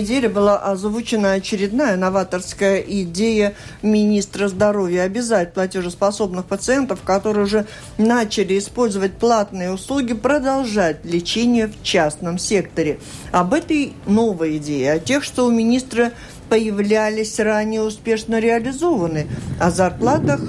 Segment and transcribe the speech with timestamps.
[0.00, 7.66] неделе была озвучена очередная новаторская идея министра здоровья обязать платежеспособных пациентов, которые уже
[7.98, 12.98] начали использовать платные услуги, продолжать лечение в частном секторе.
[13.32, 16.12] Об этой новой идее, о тех, что у министра
[16.48, 19.28] появлялись ранее успешно реализованы,
[19.60, 20.40] о зарплатах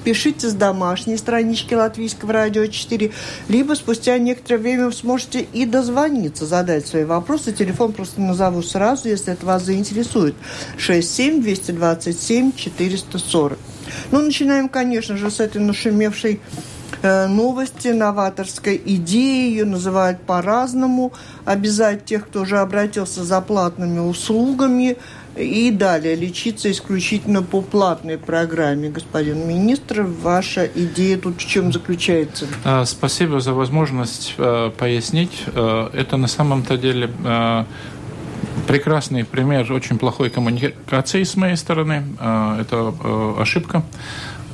[0.07, 3.11] пишите с домашней странички Латвийского радио 4,
[3.49, 7.51] либо спустя некоторое время вы сможете и дозвониться, задать свои вопросы.
[7.51, 10.35] Телефон просто назову сразу, если это вас заинтересует.
[10.77, 13.59] 67 227 440.
[14.11, 16.39] Ну, начинаем, конечно же, с этой нашумевшей
[17.01, 21.13] э, новости, новаторской идеи, ее называют по-разному,
[21.45, 24.97] обязать тех, кто уже обратился за платными услугами,
[25.37, 28.89] и далее лечиться исключительно по платной программе.
[28.89, 32.47] Господин министр, ваша идея тут в чем заключается?
[32.63, 35.43] А, спасибо за возможность э, пояснить.
[35.47, 37.09] Э, это на самом-то деле
[38.67, 42.03] прекрасный пример очень плохой коммуникации с моей стороны.
[42.19, 43.83] А, это э, ошибка.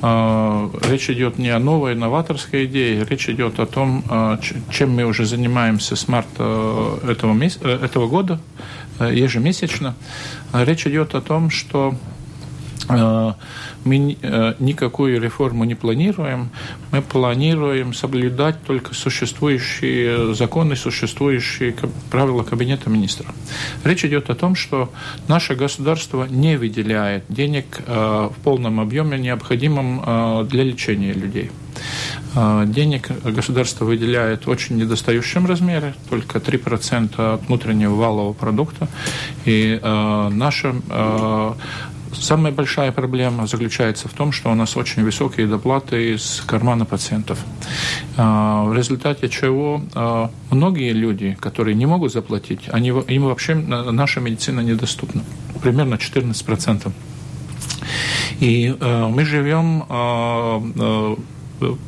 [0.06, 4.38] А, речь идет не о новой новаторской идее, речь идет о том, а,
[4.70, 6.28] чем мы уже занимаемся с марта
[7.02, 8.38] э, этого, месяца, э, этого года,
[9.00, 9.94] ежемесячно.
[10.52, 11.94] Речь идет о том, что
[13.84, 16.50] мы э, никакую реформу не планируем.
[16.90, 21.74] Мы планируем соблюдать только существующие законы, существующие
[22.10, 23.34] правила Кабинета министров.
[23.84, 24.90] Речь идет о том, что
[25.28, 31.50] наше государство не выделяет денег э, в полном объеме, необходимом э, для лечения людей.
[32.66, 38.88] Денег государство выделяет в очень недостающем размере, только 3% от внутреннего валового продукта.
[39.44, 41.52] И э, наша э,
[42.20, 47.38] Самая большая проблема заключается в том, что у нас очень высокие доплаты из кармана пациентов.
[48.16, 54.20] А, в результате чего а, многие люди, которые не могут заплатить, они, им вообще наша
[54.20, 55.22] медицина недоступна.
[55.62, 56.92] Примерно 14%.
[58.40, 61.16] И э, мы живем э,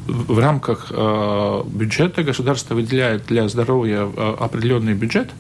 [0.07, 5.31] в рамках э, бюджета государство выделяет для здоровья э, определенный бюджет.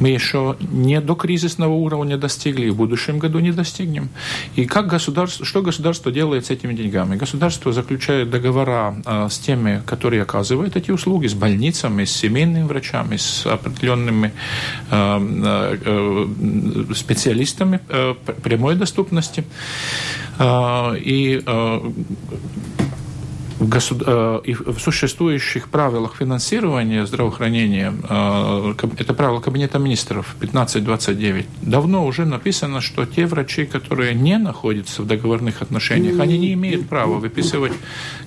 [0.00, 4.08] Мы еще не до кризисного уровня достигли, и в будущем году не достигнем.
[4.56, 7.16] И как государство, что государство делает с этими деньгами?
[7.16, 13.16] Государство заключает договора э, с теми, которые оказывают эти услуги, с больницами, с семейными врачами,
[13.16, 14.32] с определенными
[16.94, 17.80] специалистами
[18.42, 19.44] прямой доступности.
[20.40, 21.42] И
[23.58, 24.02] в, госуд...
[24.06, 32.80] Э, в существующих правилах финансирования здравоохранения, э, это правило Кабинета министров 1529, давно уже написано,
[32.80, 37.72] что те врачи, которые не находятся в договорных отношениях, они не имеют права выписывать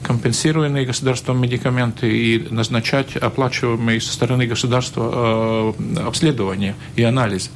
[0.04, 7.52] компенсируемые государством медикаменты и назначать оплачиваемые со стороны государства э, обследования и анализ.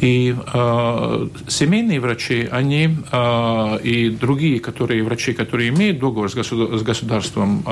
[0.00, 6.78] И э, семейные врачи, они э, и другие, которые врачи, которые имеют договор с, государ,
[6.78, 7.70] с государством, э,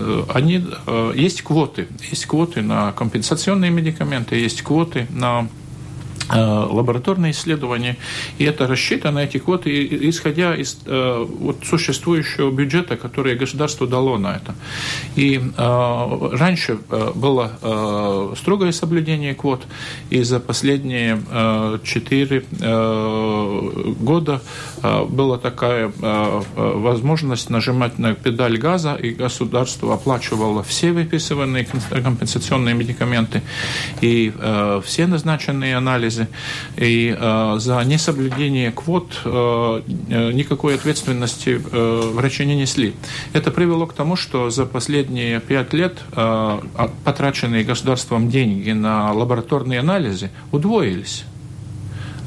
[0.00, 5.48] э, они э, есть квоты, есть квоты на компенсационные медикаменты, есть квоты на
[6.30, 7.96] лабораторные исследования,
[8.38, 14.36] и это рассчитано, эти квоты, исходя из э, вот, существующего бюджета, который государство дало на
[14.36, 14.54] это.
[15.16, 19.62] И э, раньше э, было э, строгое соблюдение квот,
[20.10, 21.18] и за последние
[21.84, 24.40] четыре э, года
[24.82, 32.74] э, была такая э, возможность нажимать на педаль газа, и государство оплачивало все выписыванные компенсационные
[32.74, 33.42] медикаменты
[34.00, 36.28] и э, все назначенные анализы, анализы.
[36.76, 42.94] И э, за несоблюдение квот э, э, никакой ответственности э, врачи не несли.
[43.32, 46.58] Это привело к тому, что за последние пять лет э,
[47.04, 51.24] потраченные государством деньги на лабораторные анализы удвоились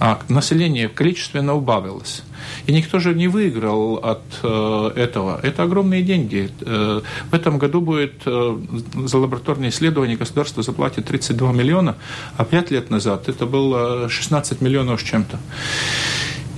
[0.02, 2.24] а население количественно убавилось.
[2.66, 5.40] И никто же не выиграл от э, этого.
[5.44, 6.50] Это огромные деньги.
[6.62, 8.58] Э, в этом году будет э,
[9.06, 11.98] за лабораторные исследования государство заплатит 32 миллиона,
[12.36, 15.38] а пять лет назад это было 16 миллионов с чем-то.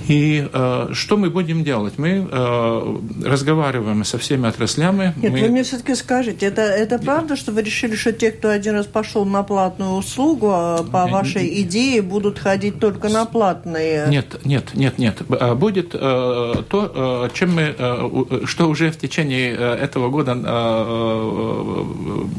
[0.08, 1.94] И э, что мы будем делать?
[1.96, 5.14] Мы э, разговариваем со всеми отраслями.
[5.16, 5.40] Нет, мы...
[5.40, 8.86] вы мне все-таки скажите, это, это правда, что вы решили, что те, кто один раз
[8.86, 14.06] пошел на платную услугу, а по вашей идее будут ходить только на платные?
[14.08, 15.16] Нет, нет, нет, нет.
[15.30, 20.32] А будет э, то, э, чем мы, э, что уже в течение э, этого года
[20.32, 21.84] э, э,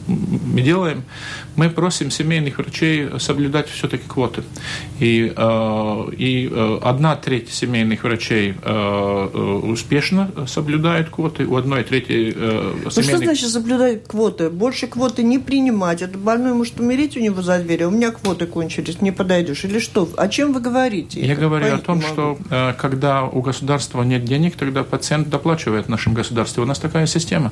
[0.08, 1.04] мы делаем,
[1.56, 4.44] мы просим семейных врачей соблюдать все-таки квоты.
[5.00, 12.34] И, э, и э, одна треть семейных врачей э, успешно соблюдают квоты, у одной трети
[12.36, 12.96] э, семейных...
[12.96, 14.50] Ну что значит соблюдать квоты?
[14.50, 16.02] Больше квоты не принимать.
[16.02, 19.63] Это больной может умереть у него за дверью, а у меня квоты кончились, не подойдешь.
[19.66, 20.10] Или что?
[20.18, 21.25] О чем вы говорите?
[21.25, 22.38] Я говорю о том, что
[22.78, 26.63] когда у государства нет денег, тогда пациент доплачивает нашем государстве.
[26.63, 27.51] У нас такая система.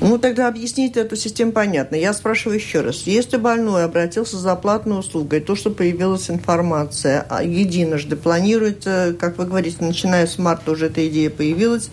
[0.00, 1.96] Ну, тогда объясните эту систему понятно.
[1.96, 3.02] Я спрашиваю еще раз.
[3.02, 9.46] Если больной обратился за платной услугой, то, что появилась информация а единожды, планируется, как вы
[9.46, 11.90] говорите, начиная с марта уже эта идея появилась,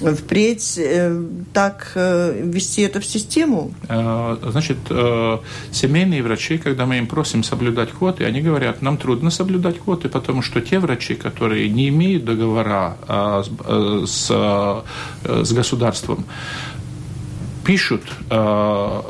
[0.00, 1.22] впредь э,
[1.52, 3.72] так э, ввести это в систему?
[3.88, 5.38] Э, значит, э,
[5.70, 10.42] семейные врачи, когда мы им просим соблюдать квоты, они говорят, нам трудно соблюдать квоты, потому
[10.42, 13.42] что те врачи, которые не имеют договора э,
[14.06, 16.24] с, э, с государством,
[17.64, 19.02] пишут, э,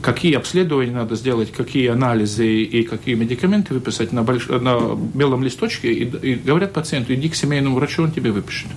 [0.00, 4.48] какие обследования надо сделать, какие анализы и какие медикаменты выписать на, больш...
[4.48, 8.68] на белом листочке, и, и говорят пациенту, иди к семейному врачу, он тебе выпишет.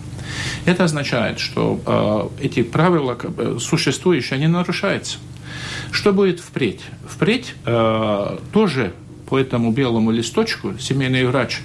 [0.66, 3.18] Это означает, что э, эти правила
[3.60, 5.18] существующие, они нарушаются.
[5.92, 6.82] Что будет впредь?
[7.08, 8.94] Впредь э, тоже
[9.30, 11.62] по этому белому листочку семейный врач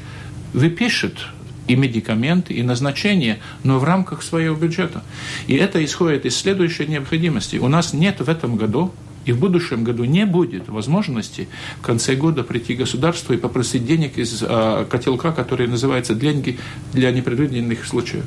[0.53, 1.27] выпишет
[1.71, 5.03] и медикаменты, и назначения, но в рамках своего бюджета.
[5.47, 7.57] И это исходит из следующей необходимости.
[7.57, 8.93] У нас нет в этом году
[9.25, 14.19] и в будущем году не будет возможности в конце года прийти государству и попросить денег
[14.19, 16.59] из э, котелка, который называется «деньги
[16.93, 18.25] для непредвиденных случаев».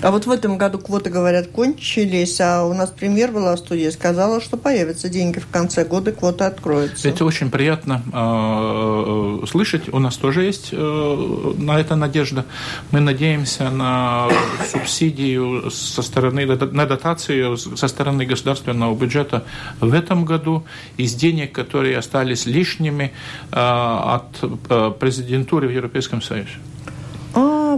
[0.00, 3.90] А вот в этом году квоты, говорят, кончились, а у нас премьер была в студии,
[3.90, 7.08] сказала, что появятся деньги в конце года, квоты откроются.
[7.08, 9.92] Это очень приятно э, слышать.
[9.92, 12.44] У нас тоже есть э, на это надежда.
[12.92, 14.28] Мы надеемся на
[14.70, 19.44] субсидию со стороны, на дотацию со стороны государственного бюджета
[19.80, 20.64] в этом году
[20.96, 23.12] из денег, которые остались лишними
[23.50, 26.52] э, от э, президентуры в Европейском Союзе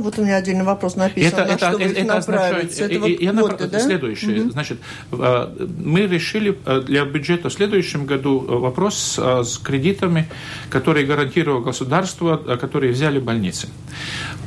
[0.02, 1.40] вот у меня отдельный вопрос написан.
[1.40, 3.80] Это, на это, что это, это означает, это вот я квоты, да?
[3.80, 4.42] следующее.
[4.42, 4.50] Угу.
[4.50, 4.78] Значит,
[5.12, 10.28] э, мы решили э, для бюджета в следующем году э, вопрос с кредитами,
[10.68, 13.68] которые гарантировало государство, которые взяли больницы.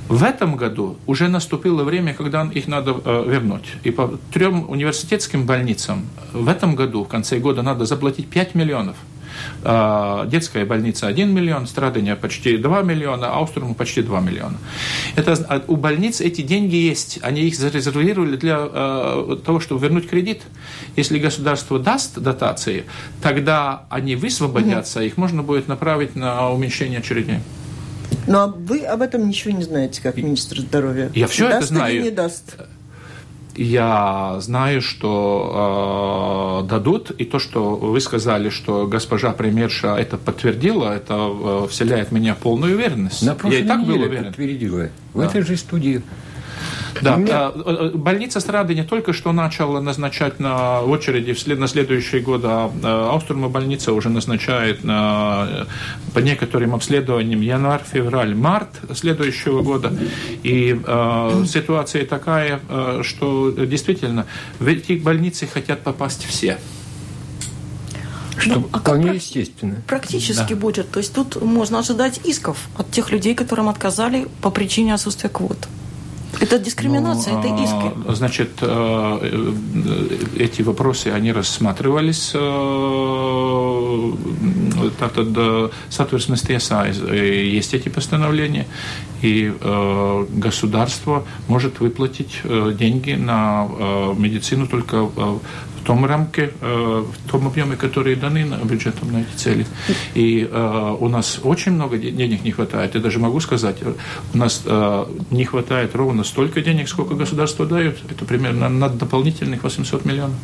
[0.09, 2.91] В этом году уже наступило время, когда их надо
[3.25, 3.65] вернуть.
[3.83, 8.97] И по трем университетским больницам в этом году, в конце года, надо заплатить 5 миллионов.
[9.63, 14.57] А, детская больница 1 миллион, Страдания почти 2 миллиона, Ауструму почти 2 миллиона.
[15.15, 20.09] Это, а, у больниц эти деньги есть, они их зарезервировали для э, того, чтобы вернуть
[20.09, 20.41] кредит.
[20.95, 22.85] Если государство даст дотации,
[23.21, 25.05] тогда они высвободятся, угу.
[25.05, 27.39] их можно будет направить на уменьшение очередей.
[28.27, 31.11] Ну а вы об этом ничего не знаете, как министр здоровья?
[31.13, 31.95] Я все даст это знаю.
[31.95, 32.55] Или не даст?
[33.55, 40.95] Я знаю, что э, дадут, и то, что вы сказали, что госпожа премьерша это подтвердила,
[40.95, 43.21] это э, вселяет в меня полную уверенность.
[43.21, 44.25] На Я и так был уверен.
[44.25, 44.89] подтвердила.
[45.13, 45.25] В да.
[45.25, 46.01] этой же студии.
[47.01, 47.51] Да, меня...
[47.53, 53.09] Э, э, больница Страды не только что начала назначать на очереди на следующие годы, а
[53.11, 55.67] Ауструма больница уже назначает на,
[56.13, 59.93] по некоторым обследованиям январь, февраль, март следующего года.
[60.43, 64.25] И э, ситуация такая, э, что действительно
[64.59, 66.57] в эти больницы хотят попасть все.
[68.37, 69.81] Что ну, а вполне как естественно.
[69.87, 70.59] Практически да.
[70.59, 70.91] будет.
[70.91, 75.67] То есть тут можно ожидать исков от тех людей, которым отказали по причине отсутствия квот.
[76.39, 78.15] Это дискриминация, ну, это а, иски.
[78.15, 82.35] Значит, э, э, эти вопросы, они рассматривались
[84.99, 88.65] tātad satversmes tiesā есть эти постановления,
[89.23, 95.37] и э, государство может выплатить э, деньги на э, медицину только э,
[95.83, 99.65] в том рамке, э, в том объеме, которые даны бюджетом на эти цели.
[100.15, 102.95] И э, у нас очень много денег не хватает.
[102.95, 103.77] Я даже могу сказать,
[104.33, 107.97] у нас э, не хватает ровно столько денег, сколько государство дает.
[108.09, 110.35] Это примерно на дополнительных 800 миллионов.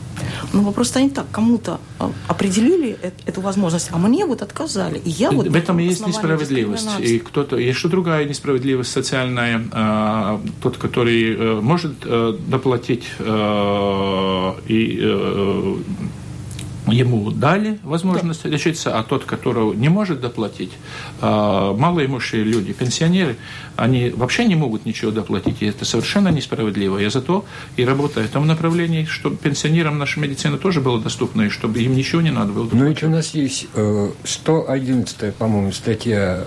[0.53, 1.25] Ну, вопрос не так.
[1.31, 1.79] Кому-то
[2.27, 5.00] определили эту возможность, а мне вот отказали.
[5.05, 7.00] И я вот в этом и есть несправедливость.
[7.00, 10.39] И кто-то, есть что другая несправедливость социальная.
[10.61, 13.05] Тот, который может доплатить
[14.67, 15.77] и Э,
[16.91, 18.49] ему дали возможность да.
[18.49, 20.71] лечиться, а тот, который не может доплатить,
[21.21, 21.25] э,
[21.77, 23.38] малоимущие люди, пенсионеры,
[23.75, 26.97] они вообще не могут ничего доплатить, и это совершенно несправедливо.
[26.97, 27.45] Я зато
[27.77, 31.95] и работаю в том направлении, чтобы пенсионерам наша медицина тоже была доступна, и чтобы им
[31.95, 32.81] ничего не надо было доплатить.
[32.81, 33.67] Ну ведь у нас есть
[34.23, 36.45] 111, э, по-моему, статья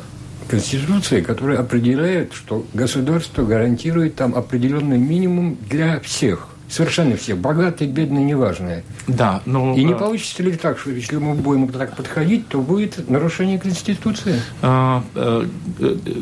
[0.49, 6.49] Конституции, которая определяет, что государство гарантирует там определенный минимум для всех.
[6.73, 7.35] Совершенно все.
[7.35, 8.83] Богатые, бедные, неважные.
[9.07, 9.75] Да, но...
[9.75, 13.59] И не э, получится ли так, что если мы будем так подходить, то будет нарушение
[13.59, 14.41] Конституции?
[14.62, 15.47] А, а,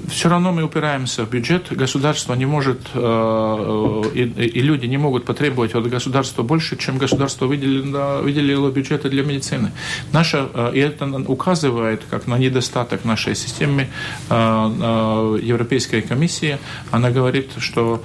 [0.08, 1.70] все равно мы упираемся в бюджет.
[1.70, 8.20] Государство не может, и, и люди не могут потребовать от государства больше, чем государство выделило,
[8.20, 9.70] выделило бюджета для медицины.
[10.12, 13.86] Наша, и это указывает как на недостаток нашей системы
[14.28, 16.58] Европейская комиссия.
[16.90, 18.02] Она говорит, что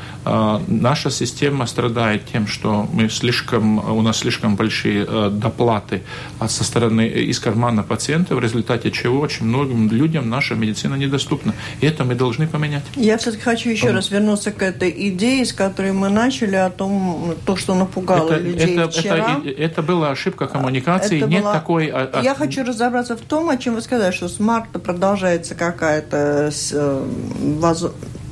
[0.68, 6.02] наша система страдает тем, что мы слишком, у нас слишком большие э, доплаты
[6.46, 11.54] со стороны э, из кармана пациента, в результате чего очень многим людям наша медицина недоступна.
[11.80, 12.84] И это мы должны поменять.
[12.96, 13.96] Я все-таки хочу еще Он...
[13.96, 18.44] раз вернуться к этой идее, с которой мы начали, о том, то, что напугало это,
[18.44, 19.40] людей это, вчера.
[19.46, 21.20] Это, это была ошибка коммуникации.
[21.20, 21.54] Это Нет была...
[21.54, 21.86] такой...
[22.22, 27.08] Я хочу разобраться в том, о чем вы сказали, что с марта продолжается какая-то э,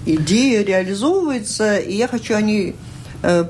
[0.06, 2.76] идея, реализовывается, и я хочу о ней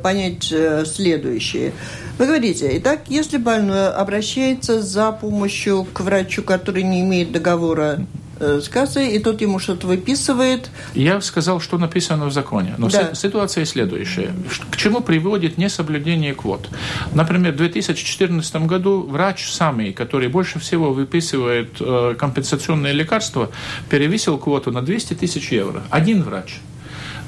[0.01, 1.73] понять э, следующее.
[2.19, 8.05] Вы говорите, итак, если больной обращается за помощью к врачу, который не имеет договора
[8.39, 10.69] э, с кассой, и тот ему что-то выписывает.
[10.93, 12.75] Я сказал, что написано в законе.
[12.77, 13.15] Но да.
[13.15, 14.31] ситуация следующая.
[14.69, 16.69] К чему приводит несоблюдение квот?
[17.13, 21.79] Например, в 2014 году врач самый, который больше всего выписывает
[22.19, 23.49] компенсационные лекарства,
[23.89, 25.81] перевесил квоту на 200 тысяч евро.
[25.89, 26.59] Один врач–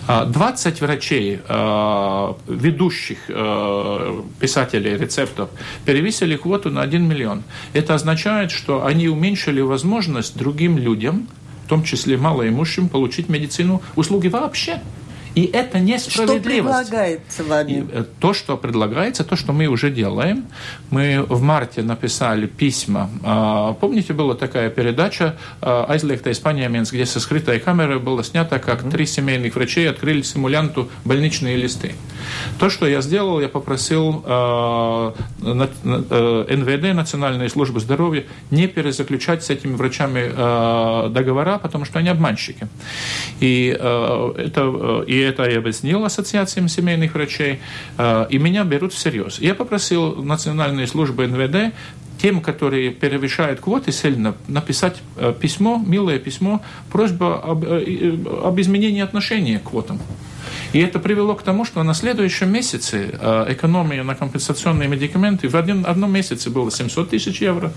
[0.08, 5.50] 20 врачей, э, ведущих э, писателей рецептов,
[5.86, 7.44] перевесили квоту на 1 миллион.
[7.74, 11.28] Это означает, что они уменьшили возможность другим людям,
[11.66, 14.82] в том числе малоимущим, получить медицину, услуги вообще.
[15.36, 16.88] И это несправедливость.
[16.88, 17.88] Что предлагается вами?
[17.92, 20.46] Э, то, что предлагается, то, что мы уже делаем.
[20.92, 23.10] Мы в марте написали письма.
[23.24, 28.90] А, помните, была такая передача «Айзлекта Испания Менс», где со скрытой камерой было снято, как
[28.90, 31.96] три семейных врачей открыли симулянту больничные листы.
[32.58, 39.50] То, что я сделал, я попросил а, э, НВД, Национальную службу здоровья, не перезаключать с
[39.50, 42.68] этими врачами а, договора, потому что они обманщики.
[43.40, 47.60] И, это, и это я объяснил ассоциациям семейных врачей,
[47.98, 49.40] э, и меня берут всерьез.
[49.40, 51.74] Я попросил национальные службы НВД
[52.22, 59.02] тем, которые перевышают квоты сильно, написать э, письмо, милое письмо, просьба об, э, об изменении
[59.02, 60.00] отношения к квотам.
[60.74, 63.18] И это привело к тому, что на следующем месяце
[63.50, 67.72] экономия на компенсационные медикаменты в один, одном месяце было 700 тысяч евро,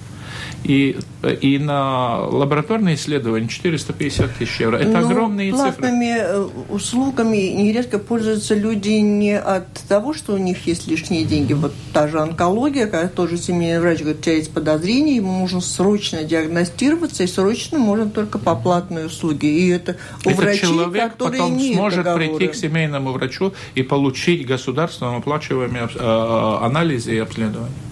[0.65, 4.77] и, и на лабораторные исследования 450 тысяч евро.
[4.77, 6.29] Это Но ну, огромные платными цифры.
[6.29, 11.55] Э, услугами нередко пользуются люди не от того, что у них есть лишние деньги.
[11.55, 15.61] Вот та же онкология, когда тоже семейный врач говорит, у тебя есть подозрение, ему нужно
[15.61, 19.49] срочно диагностироваться, и срочно можно только по платной услуге.
[19.49, 22.37] И это у Этот врачей, человек потом имеют сможет договоры.
[22.37, 27.88] прийти к семейному врачу и получить государственным оплачиваемые э, анализы и обследования.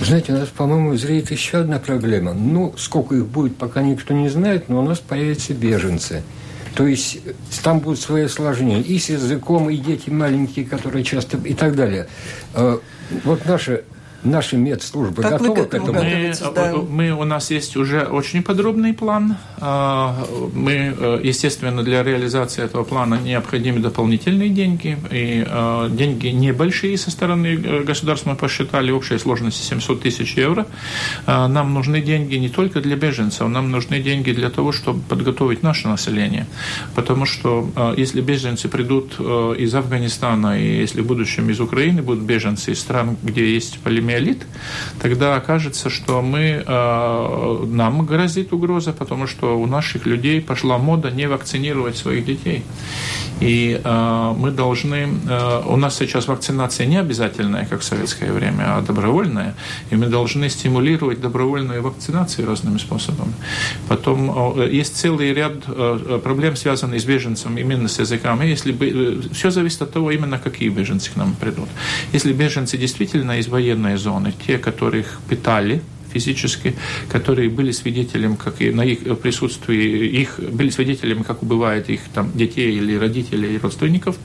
[0.00, 2.32] Знаете, у нас, по-моему, зреет еще одна проблема.
[2.32, 6.22] Ну, сколько их будет, пока никто не знает, но у нас появятся беженцы.
[6.74, 7.18] То есть
[7.64, 11.36] там будут свои осложнения и с языком, и дети маленькие, которые часто...
[11.38, 12.06] и так далее.
[12.54, 12.80] А,
[13.24, 13.82] вот наша
[14.22, 15.92] наши медслужбы как готовы к этому?
[15.92, 16.74] Мы, да.
[16.76, 19.36] мы, у нас есть уже очень подробный план.
[19.58, 24.98] А, мы, э, естественно, для реализации этого плана необходимы дополнительные деньги.
[25.10, 30.66] И э, деньги небольшие со стороны э, государства мы посчитали, общая сложность 700 тысяч евро.
[31.26, 35.62] А, нам нужны деньги не только для беженцев, нам нужны деньги для того, чтобы подготовить
[35.62, 36.46] наше население.
[36.94, 42.72] Потому что если беженцы придут из Афганистана, и если в будущем из Украины будут беженцы
[42.72, 44.46] из стран, где есть полимиолит,
[45.00, 51.28] тогда окажется, что мы, нам грозит угроза, потому что у наших людей пошла мода не
[51.28, 52.64] вакцинировать своих детей.
[53.40, 55.08] И э, мы должны...
[55.28, 59.54] Э, у нас сейчас вакцинация не обязательная, как в советское время, а добровольная.
[59.90, 63.32] И мы должны стимулировать добровольную вакцинацию разными способами.
[63.88, 68.46] Потом э, есть целый ряд э, проблем, связанных с беженцем именно с языками.
[68.46, 71.68] Если бы, э, все зависит от того, именно какие беженцы к нам придут.
[72.12, 76.74] Если беженцы действительно из военной зоны, те, которых питали, физически,
[77.08, 82.32] которые были свидетелем, как и на их присутствии, их были свидетелями, как убивают их там
[82.34, 84.16] детей или родителей и родственников.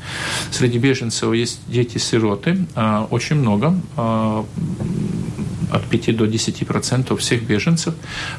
[0.51, 4.46] Среди беженцев есть дети-сироты, а, очень много а,
[5.74, 7.96] от 5 до 10 процентов всех беженцев,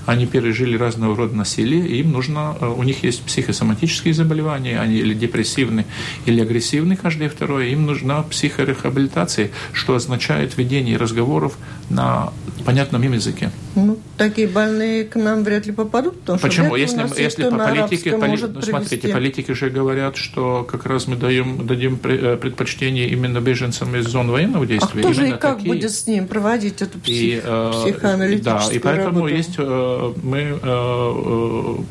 [0.07, 4.97] они пережили разного рода насилие, и им нужно, э, у них есть психосоматические заболевания, они
[4.97, 5.85] или депрессивны,
[6.27, 11.59] или агрессивны, каждое второе, им нужна психорехабилитация, что означает ведение разговоров
[11.91, 12.33] на
[12.65, 13.51] понятном им языке.
[13.77, 16.77] Ну, такие больные к нам вряд ли попадут, потому Почему?
[16.77, 18.39] Если, если по политике, поли...
[18.41, 23.97] ну, смотрите, политики же говорят, что как раз мы даем, дадим э, предпочтение именно беженцам
[23.97, 25.01] из зон военного действия.
[25.01, 25.75] А кто же и как такие...
[25.75, 27.17] будет с ним проводить эту псих...
[27.17, 29.35] и, э, психоаналитическую Да, и поэтому работу?
[29.35, 31.85] есть э, мы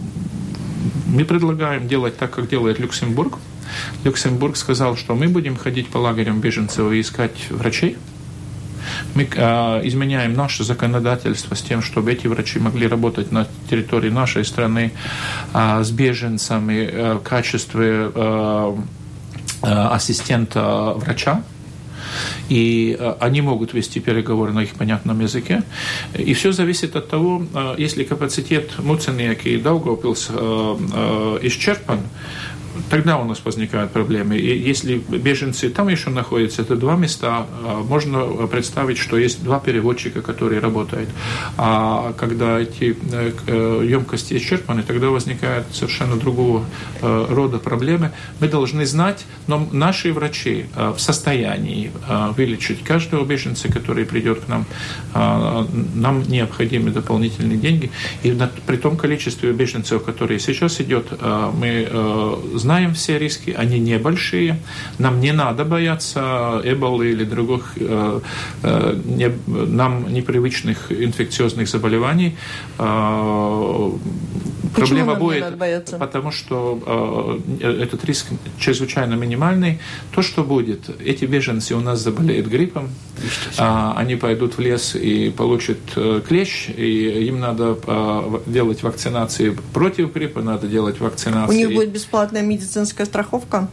[1.13, 3.37] мы предлагаем делать так, как делает Люксембург.
[4.03, 7.97] Люксембург сказал, что мы будем ходить по лагерям беженцев и искать врачей,
[9.15, 14.45] мы э, изменяем наше законодательство с тем, чтобы эти врачи могли работать на территории нашей
[14.45, 14.91] страны
[15.53, 18.75] э, с беженцами э, в качестве э,
[19.63, 21.43] э, ассистента врача
[22.49, 25.63] и они могут вести переговоры на их понятном языке.
[26.15, 27.43] И все зависит от того,
[27.77, 30.29] если капацитет Муцениек и Даугавпилс
[31.41, 32.01] исчерпан,
[32.89, 34.37] тогда у нас возникают проблемы.
[34.37, 39.59] И если беженцы там еще находятся, это два места, а, можно представить, что есть два
[39.59, 41.09] переводчика, которые работают.
[41.57, 46.65] А когда эти э, емкости исчерпаны, тогда возникают совершенно другого
[47.01, 48.11] э, рода проблемы.
[48.39, 51.91] Мы должны знать, но наши врачи э, в состоянии
[52.37, 54.65] вылечить каждого беженца, который придет к нам.
[55.13, 57.91] Нам необходимы дополнительные деньги.
[58.23, 61.87] И при том количестве беженцев, которые сейчас идет, мы
[62.55, 64.57] знаем все риски, они небольшие.
[64.99, 68.19] Нам не надо бояться эболы или других э,
[68.63, 72.35] э, не, нам непривычных инфекциозных заболеваний.
[72.79, 73.91] Э,
[74.73, 78.27] Почему Проблема будет, потому что э, этот риск
[78.59, 79.79] чрезвычайно минимальный.
[80.11, 82.89] То, что будет, эти беженцы у нас заболеют гриппом,
[83.57, 89.55] э, они пойдут в лес и получат э, клещ, и им надо э, делать вакцинации
[89.73, 91.53] против гриппа, надо делать вакцинации.
[91.53, 93.67] У них будет бесплатная медицинская страховка?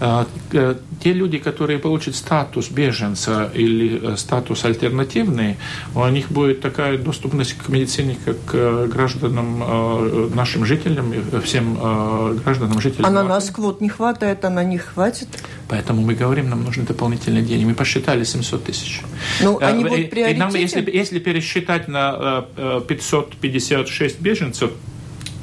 [0.00, 5.56] Э, э, те люди, которые получат статус беженца или э, статус альтернативный,
[5.94, 12.38] у них будет такая доступность к медицине, как э, гражданам э, нашим жителям, всем э,
[12.44, 13.06] гражданам, жителям.
[13.06, 15.28] А на нас квот не хватает, а на них хватит?
[15.68, 17.64] Поэтому мы говорим, нам нужны дополнительные деньги.
[17.64, 19.02] Мы посчитали 700 тысяч.
[19.42, 22.44] Ну, они э, будут И нам, если, если пересчитать на
[22.88, 24.70] 556 э, беженцев,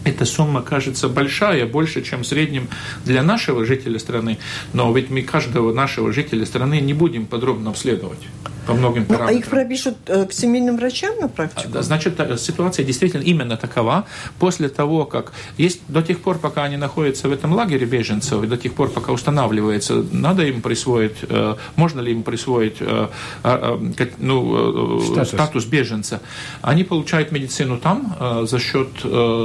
[0.05, 2.67] эта сумма кажется большая, больше, чем в среднем
[3.05, 4.37] для нашего жителя страны,
[4.71, 8.19] но ведь мы каждого нашего жителя страны не будем подробно обследовать
[8.65, 9.33] по многим параметрам.
[9.33, 11.69] Ну, а их пропишут э, к семейным врачам на практику?
[11.69, 14.05] Да, значит, ситуация действительно именно такова.
[14.39, 18.47] После того, как есть до тех пор, пока они находятся в этом лагере беженцев, и
[18.47, 23.07] до тех пор, пока устанавливается, надо им присвоить, э, можно ли им присвоить э,
[23.43, 23.79] а,
[24.17, 25.27] ну, статус.
[25.27, 26.21] статус беженца,
[26.61, 28.89] они получают медицину там за счет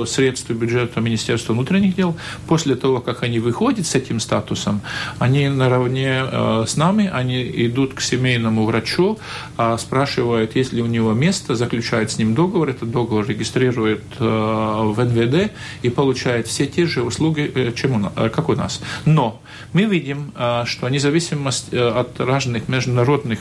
[0.09, 2.16] средств бюджета Министерства внутренних дел.
[2.46, 4.80] После того, как они выходят с этим статусом,
[5.18, 6.22] они наравне
[6.66, 9.10] с нами, они идут к семейному врачу,
[9.57, 14.25] а спрашивает, есть ли у него место, заключает с ним договор, этот договор регистрирует э,
[14.25, 18.55] в НВД и получает все те же услуги, э, чем у нас, э, как у
[18.55, 18.81] нас.
[19.05, 19.40] Но
[19.73, 20.33] мы видим,
[20.64, 23.40] что независимость от разных международных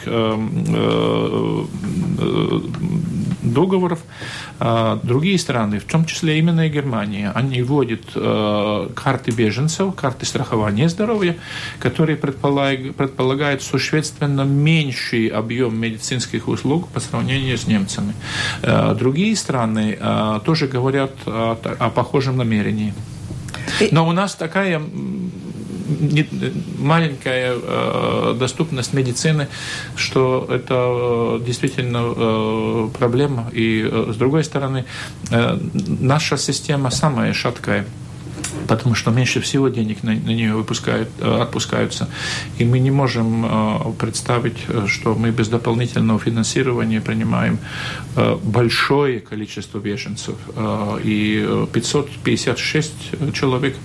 [3.41, 3.99] договоров.
[5.03, 11.37] Другие страны, в том числе именно и Германия, они вводят карты беженцев, карты страхования здоровья,
[11.79, 18.13] которые предполагают существенно меньший объем медицинских услуг по сравнению с немцами.
[18.95, 19.97] Другие страны
[20.45, 22.93] тоже говорят о похожем намерении.
[23.91, 24.81] Но у нас такая
[26.77, 29.47] маленькая э, доступность медицины,
[29.95, 33.49] что это э, действительно э, проблема.
[33.53, 34.85] И с другой стороны,
[35.31, 37.85] наша система самая шаткая
[38.67, 42.09] потому что меньше всего денег на, на нее выпускают, э, отпускаются.
[42.57, 47.59] И мы не можем э, представить, э, что мы без дополнительного финансирования принимаем
[48.43, 50.35] большое количество беженцев.
[51.03, 52.93] И 556
[53.33, 53.75] человек,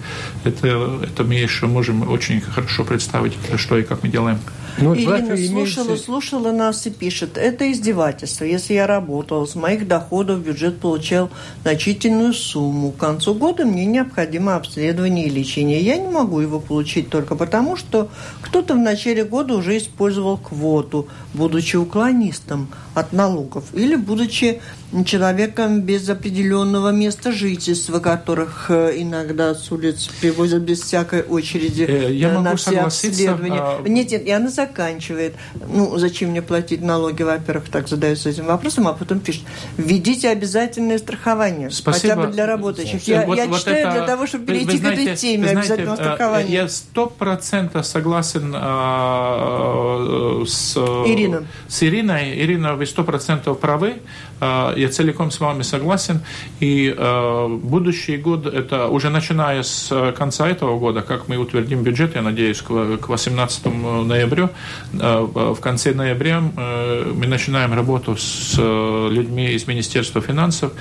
[0.45, 4.39] это, это мы еще можем очень хорошо представить, что и как мы делаем.
[4.79, 6.05] Ну, Ирина слушала, имеется...
[6.05, 8.45] слушала нас и пишет, это издевательство.
[8.45, 11.31] Если я работала, с моих доходов бюджет получал
[11.63, 12.91] значительную сумму.
[12.93, 15.81] К концу года мне необходимо обследование и лечение.
[15.81, 18.09] Я не могу его получить только потому, что
[18.43, 24.61] кто-то в начале года уже использовал квоту, будучи уклонистом от налогов или будучи
[25.05, 32.13] человеком без определенного места жительства, которых э, иногда с улиц привозят без всякой очереди э,
[32.13, 33.59] я на все обследования.
[33.59, 33.83] А...
[33.89, 35.35] Нет, нет, и она заканчивает.
[35.69, 39.43] Ну, зачем мне платить налоги, во-первых, так задаются этим вопросом, а потом пишет,
[39.77, 42.15] введите обязательное страхование, Спасибо.
[42.15, 43.07] хотя бы для работающих.
[43.07, 43.93] Я, вот, я вот читаю это...
[43.93, 46.53] для того, чтобы перейти вы, вы знаете, к этой теме знаете, обязательного э, страхования.
[46.53, 51.47] Я сто процентов согласен а, с, Ирина.
[51.69, 52.39] с Ириной.
[52.41, 53.95] Ирина, вы сто процентов правы.
[54.41, 56.21] А, я целиком с вами согласен.
[56.61, 61.83] И э, будущий год, это уже начиная с э, конца этого года, как мы утвердим
[61.83, 64.51] бюджет, я надеюсь, к, к 18 ноября,
[64.93, 70.73] в конце ноября э, мы начинаем работу с э, людьми из Министерства финансов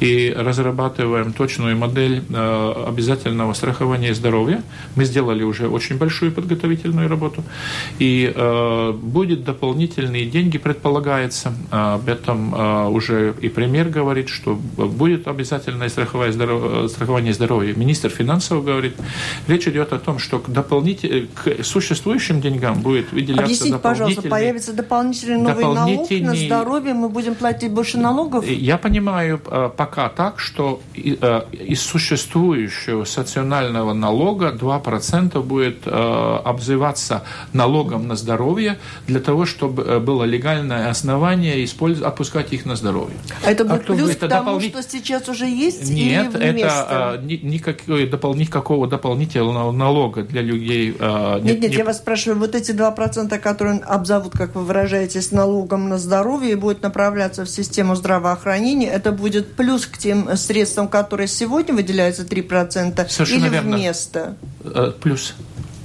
[0.00, 4.62] и разрабатываем точную модель э, обязательного страхования здоровья.
[4.96, 7.42] Мы сделали уже очень большую подготовительную работу.
[7.98, 8.32] И
[9.02, 11.52] будет дополнительные деньги, предполагается.
[11.70, 17.74] Об этом э, уже и пример говорит, что будет обязательное страхование здоровья, страхование здоровья.
[17.74, 18.94] Министр финансов говорит.
[19.48, 21.28] Речь идет о том, что к, дополнитель...
[21.34, 26.20] к существующим деньгам будет выделяться Объясните, пожалуйста, появится дополнительный новый дополнительный...
[26.20, 28.46] налог на здоровье, мы будем платить больше налогов?
[28.48, 35.90] Я понимаю э, пока так, что э, из существующего социального налога 2% будет э,
[36.44, 42.89] обзываться налогом на здоровье для того, чтобы было легальное основание использовать, отпускать их на здоровье.
[43.44, 44.68] А это будет а плюс это к тому, дополни...
[44.68, 45.90] что сейчас уже есть?
[45.90, 48.34] Нет, или это а, никакой, допол...
[48.34, 50.96] никакого дополнительного налога для людей.
[50.98, 51.76] А, нет, нет, нет, не...
[51.78, 56.54] я вас спрашиваю, вот эти 2%, которые обзовут, как вы выражаетесь, налогом на здоровье и
[56.54, 63.08] будут направляться в систему здравоохранения, это будет плюс к тем средствам, которые сегодня выделяются 3%?
[63.08, 63.76] Совершенно или верно.
[63.76, 64.36] вместо?
[64.64, 65.34] Э, плюс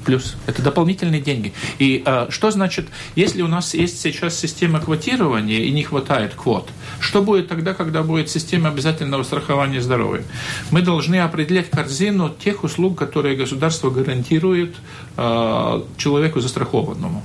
[0.06, 0.38] плюс.
[0.46, 1.54] Это дополнительные деньги.
[1.80, 6.70] И э, что значит, если у нас есть сейчас система квотирования и не хватает квот,
[7.00, 10.24] что будет тогда, когда будет система обязательного страхования здоровья?
[10.72, 14.76] Мы должны определять корзину тех услуг, которые государство гарантирует
[15.18, 17.24] э, человеку застрахованному.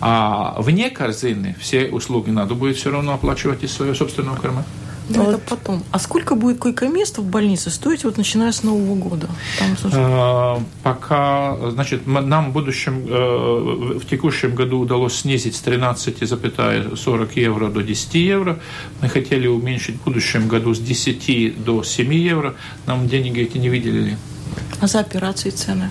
[0.00, 4.66] А вне корзины все услуги надо будет все равно оплачивать из своего собственного кармана.
[5.08, 5.34] Но вот.
[5.34, 5.82] это потом.
[5.90, 9.28] А сколько будет койко-место в больнице стоить, вот начиная с Нового года?
[9.58, 17.36] Там, а, пока, значит, нам в будущем, э, в текущем году удалось снизить с 13,40
[17.36, 18.58] евро до 10 евро.
[19.00, 22.54] Мы хотели уменьшить в будущем году с 10 до 7 евро.
[22.86, 24.18] Нам деньги эти не выделили.
[24.80, 25.90] А за операции цены?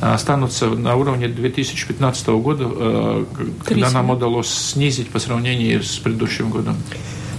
[0.00, 3.24] останутся на уровне 2015 года, э,
[3.64, 6.76] когда нам удалось снизить по сравнению с предыдущим годом.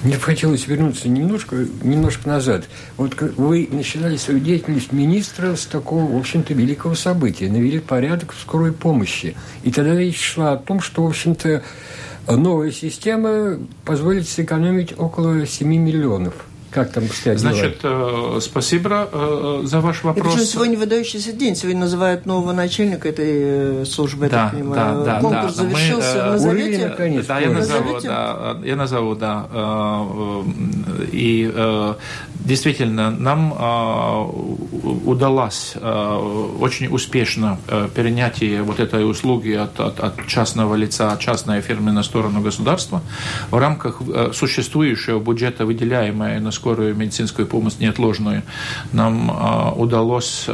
[0.03, 2.65] Мне бы хотелось вернуться немножко, немножко назад.
[2.97, 7.49] Вот вы начинали свою деятельность министра с такого, в общем-то, великого события.
[7.49, 9.35] Навели порядок в скорой помощи.
[9.63, 11.63] И тогда речь шла о том, что, в общем-то,
[12.27, 16.33] новая система позволит сэкономить около 7 миллионов–
[16.71, 18.37] как там обстоят Значит, дела?
[18.37, 20.35] Э, спасибо э, за ваш вопрос.
[20.35, 21.55] Это сегодня выдающийся день.
[21.55, 25.03] Сегодня называют нового начальника этой э, службы, да, я так понимаю.
[25.03, 25.63] Да, да, Конкурс да.
[25.63, 26.15] завершился.
[26.15, 26.67] Мы, Назовете?
[26.67, 29.47] Уровень, наконец, да, я назову, да, я назову, да.
[31.11, 31.95] И
[32.45, 33.51] действительно, нам
[35.05, 37.57] удалось очень успешно
[37.95, 43.01] перенятие вот этой услуги от, от, от частного лица, от частной фирмы на сторону государства
[43.51, 44.01] в рамках
[44.33, 48.43] существующего бюджета, выделяемой на скорую медицинскую помощь неотложную.
[48.91, 49.31] Нам
[49.77, 50.45] удалось,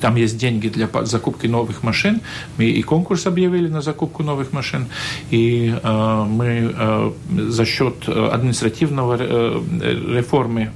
[0.00, 2.20] там есть деньги для закупки новых машин,
[2.56, 4.86] мы и конкурс объявили на закупку новых машин,
[5.30, 10.70] и мы за счет административного реформы,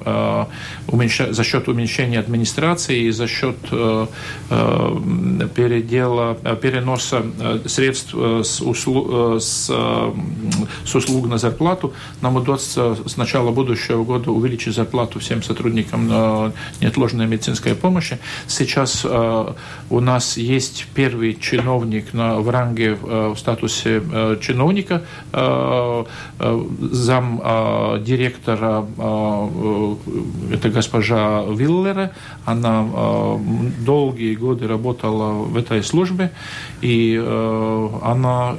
[0.87, 3.57] за счет уменьшения администрации и за счет
[5.55, 7.23] передела, переноса
[7.67, 9.71] средств с, услуг, с,
[10.85, 16.09] с услуг на зарплату, нам удастся с начала будущего года увеличить зарплату всем сотрудникам
[16.81, 18.19] неотложной медицинской помощи.
[18.47, 24.03] Сейчас у нас есть первый чиновник на, в ранге в статусе
[24.41, 25.03] чиновника,
[26.93, 27.43] зам
[28.05, 28.70] директора,
[30.53, 32.13] это госпожа Виллера,
[32.45, 32.87] она
[33.85, 36.33] долгие годы работала в этой службе,
[36.81, 37.17] и
[38.03, 38.55] она,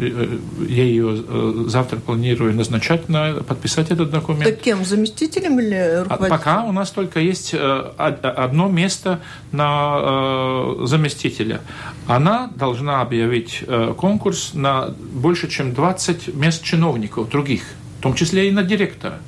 [0.67, 1.23] я ее
[1.67, 4.45] завтра планирую назначать, на, подписать этот документ.
[4.45, 6.37] Так кем, заместителем или а руководителем?
[6.37, 9.19] Пока у нас только есть одно место
[9.51, 11.61] на заместителя.
[12.07, 13.63] Она должна объявить
[13.97, 17.61] конкурс на больше, чем 20 мест чиновников других
[17.99, 19.19] в том числе и на директора.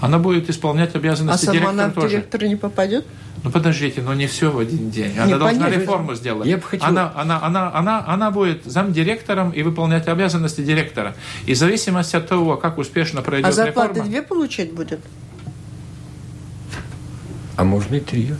[0.00, 2.06] Она будет исполнять обязанности а директора сама она тоже.
[2.06, 3.06] в директора не попадет?
[3.42, 5.16] Ну подождите, но не все в один день.
[5.16, 5.80] Она не, должна понятно.
[5.80, 6.48] реформу сделать.
[6.48, 6.84] Я хочу...
[6.84, 11.14] она, она, она, она, она будет замдиректором и выполнять обязанности директора.
[11.46, 13.62] И в зависимости от того, как успешно пройдет реформа...
[13.62, 15.00] А зарплаты реформа, две получать будет?
[17.56, 18.32] А можно и три.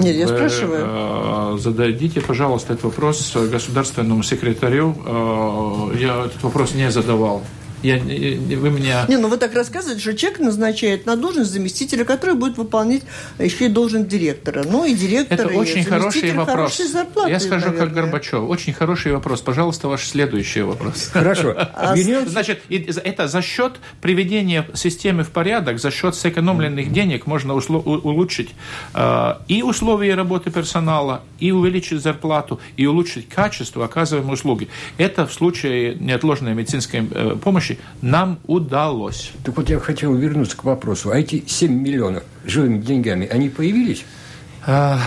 [0.00, 0.84] Нет, я спрашиваю.
[0.84, 4.96] Э, зададите, пожалуйста, этот вопрос государственному секретарю.
[5.06, 7.44] Э, я этот вопрос не задавал.
[7.84, 9.04] Я, вы меня...
[9.08, 13.02] Не, ну вы так рассказываете, что человек назначает на должность заместителя, который будет выполнять
[13.38, 14.64] еще и должность директора.
[14.64, 16.78] Ну и директор, Это и очень хороший вопрос.
[16.78, 17.86] Зарплаты, Я скажу наверное.
[17.86, 18.48] как Горбачев.
[18.48, 19.42] Очень хороший вопрос.
[19.42, 21.10] Пожалуйста, ваш следующий вопрос.
[21.12, 21.54] Хорошо.
[21.74, 21.94] А
[22.26, 28.50] Значит, это за счет приведения системы в порядок, за счет сэкономленных денег можно улучшить
[28.94, 34.68] э, и условия работы персонала, и увеличить зарплату, и улучшить качество оказываемой услуги.
[34.98, 39.32] Это в случае неотложной медицинской э, помощи помощи нам удалось.
[39.44, 41.10] Так вот я хотел вернуться к вопросу.
[41.10, 44.04] А эти 7 миллионов живыми деньгами, они появились?
[44.66, 44.98] А,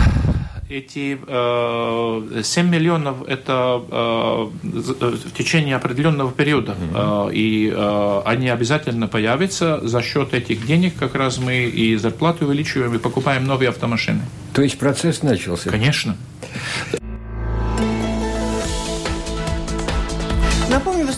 [0.68, 6.72] эти э, 7 миллионов– это э, в течение определенного периода.
[6.72, 7.30] Mm-hmm.
[7.30, 9.80] Э, и э, они обязательно появятся.
[9.86, 14.22] За счет этих денег как раз мы и зарплату увеличиваем, и покупаем новые автомашины.
[14.52, 15.70] То есть процесс начался?
[15.70, 16.16] Конечно.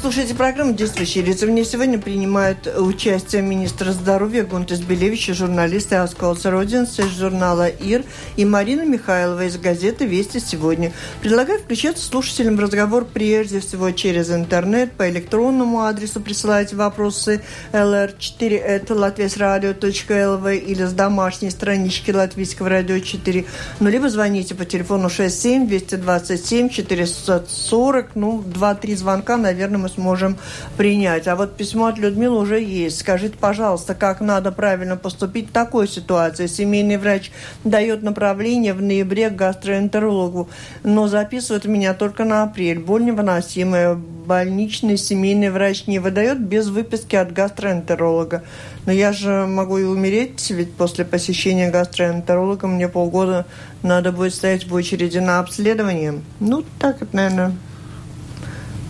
[0.01, 1.45] Слушаете программу «Действующие лица».
[1.45, 8.05] В ней сегодня принимают участие министр здоровья Гунтес Белевич, журналисты Асколс Родинс из журнала «Ир»
[8.37, 10.93] и Марина Михайлова из газеты «Вести сегодня».
[11.21, 14.93] Предлагаю включаться слушателям разговор прежде всего через интернет.
[14.93, 23.45] По электронному адресу присылайте вопросы lr4.latviasradio.lv или с домашней странички Латвийского радио 4.
[23.81, 30.39] Ну, либо звоните по телефону 67 227 440, ну, 2-3 звонка наверное, мы сможем
[30.77, 31.29] принять.
[31.29, 33.01] А вот письмо от Людмилы уже есть.
[33.01, 36.47] Скажите, пожалуйста, как надо правильно поступить в такой ситуации?
[36.47, 37.31] Семейный врач
[37.65, 40.49] дает направление в ноябре к гастроэнтерологу,
[40.83, 42.79] но записывает меня только на апрель.
[42.79, 43.95] Боль невыносимая.
[43.95, 48.45] Больничный семейный врач не выдает без выписки от гастроэнтеролога.
[48.87, 53.47] Но я же могу и умереть, ведь после посещения гастроэнтеролога мне полгода
[53.83, 56.21] надо будет стоять в очереди на обследование.
[56.39, 57.53] Ну, так это, наверное,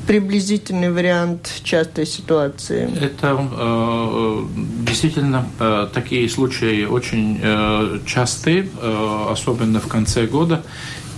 [0.07, 2.91] приблизительный вариант частой ситуации?
[3.01, 4.45] Это э,
[4.87, 10.63] действительно э, такие случаи очень э, частые, э, особенно в конце года.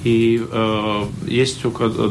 [0.04, 2.10] И э, есть только э,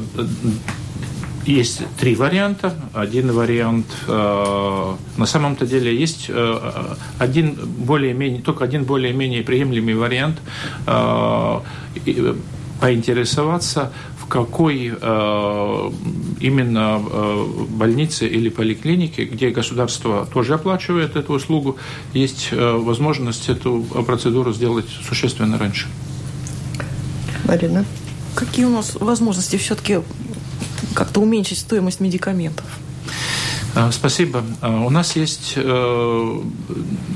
[1.45, 2.73] есть три варианта.
[2.93, 10.39] Один вариант, э, на самом-то деле есть э, один более-менее, только один более-менее приемлемый вариант
[10.85, 11.59] э,
[12.79, 13.91] поинтересоваться,
[14.31, 15.91] какой э,
[16.39, 21.75] именно э, больнице или поликлинике, где государство тоже оплачивает эту услугу,
[22.13, 25.87] есть э, возможность эту процедуру сделать существенно раньше.
[27.43, 27.83] Марина?
[28.33, 29.99] Какие у нас возможности все-таки
[30.93, 32.65] как-то уменьшить стоимость медикаментов?
[33.73, 34.43] А, спасибо.
[34.59, 36.41] А, у нас есть э,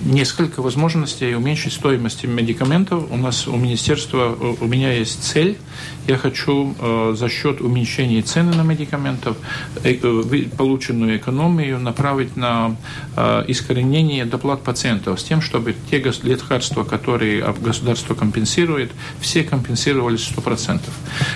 [0.06, 3.12] несколько возможностей уменьшить стоимость медикаментов.
[3.12, 5.58] У нас у министерства, у меня есть цель.
[6.08, 9.36] Я хочу э, за счет уменьшения цены на медикаментов
[9.84, 9.96] э,
[10.58, 12.76] полученную экономию направить на
[13.48, 20.82] искоренение доплат пациентов с тем, чтобы те лекарства, которые государство компенсирует, все компенсировались 100%.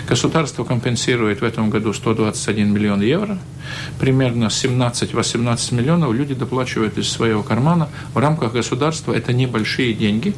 [0.08, 3.38] Государство компенсирует в этом году 121 миллион евро–
[4.00, 4.50] примерно
[5.12, 7.90] 17-18 миллионов люди доплачивают из своего кармана.
[8.14, 10.34] В рамках государства это небольшие деньги.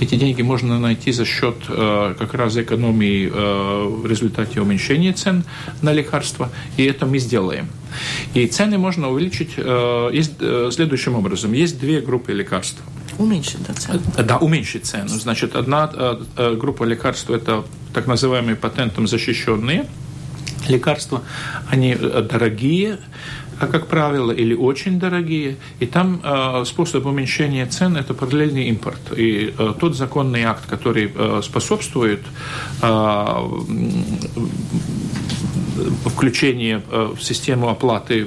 [0.00, 5.44] Эти деньги можно найти за счет э, как раз экономии э, в результате уменьшения цен
[5.82, 7.68] на лекарства, и это мы сделаем.
[8.34, 11.52] И цены можно увеличить э, есть, э, следующим образом.
[11.52, 12.82] Есть две группы лекарств.
[13.18, 14.00] Уменьшить да, цену.
[14.18, 15.08] Да, уменьшить цену.
[15.08, 19.86] Значит, одна э, э группа лекарств– это так называемые патентом защищенные
[20.68, 21.22] лекарства.
[21.70, 22.98] Они э, дорогие,
[23.62, 29.00] а как правило, или очень дорогие, и там э, способ уменьшения цен– это параллельный импорт.
[29.16, 32.20] И э, тот законный акт, который э, способствует
[32.82, 33.36] э,
[36.06, 38.26] включение в систему оплаты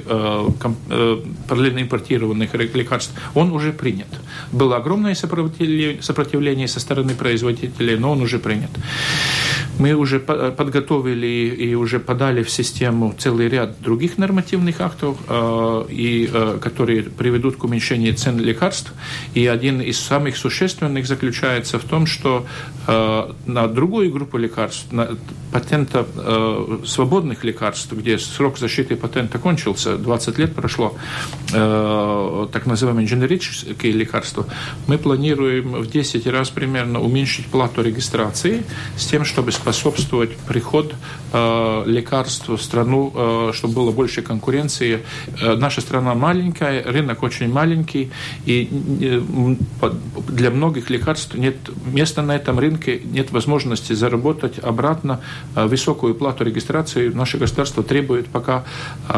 [1.48, 4.08] параллельно импортированных лекарств, он уже принят.
[4.52, 8.70] Было огромное сопротивление со стороны производителей, но он уже принят.
[9.78, 15.16] Мы уже подготовили и уже подали в систему целый ряд других нормативных актов,
[15.88, 18.92] и, которые приведут к уменьшению цен лекарств.
[19.34, 22.46] И один из самых существенных заключается в том, что
[22.86, 25.16] на другую группу лекарств, на
[25.52, 26.06] патента
[26.84, 30.96] свободных лекарств, где срок защиты патента кончился, 20 лет прошло,
[31.52, 34.46] э, так называемые генерические лекарства,
[34.86, 38.64] мы планируем в 10 раз примерно уменьшить плату регистрации
[38.96, 40.94] с тем, чтобы способствовать приход
[41.32, 45.00] э, лекарств в страну, э, чтобы было больше конкуренции.
[45.42, 48.10] Э, наша страна маленькая, рынок очень маленький,
[48.44, 48.68] и
[50.28, 51.56] для многих лекарств нет
[51.92, 55.20] места на этом рынке, нет возможности заработать обратно
[55.54, 57.08] высокую плату регистрации.
[57.08, 58.64] Наше государство требует пока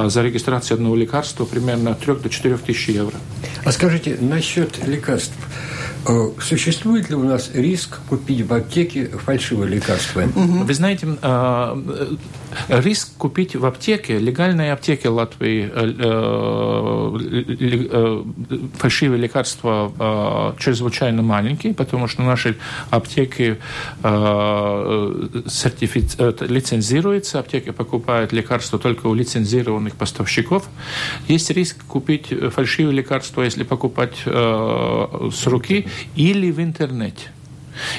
[0.06, 3.16] за регистрацию одного лекарства примерно 3 до 4 тысяч евро.
[3.64, 5.36] А скажите, насчет лекарств.
[6.06, 10.22] Э, существует ли у нас риск купить в аптеке фальшивые лекарства?
[10.34, 12.06] Вы знаете, э,
[12.68, 15.68] э, риск купить в аптеке, легальной аптеке Латвии
[18.78, 22.56] фальшивые лекарства чрезвычайно маленькие, потому что наши
[22.90, 23.58] аптеки
[25.46, 26.08] сертифи...
[26.44, 30.68] лицензируются, аптеки покупают лекарства только у лицензированных поставщиков.
[31.28, 37.30] Есть риск купить фальшивые лекарства, если покупать с руки, или в интернете.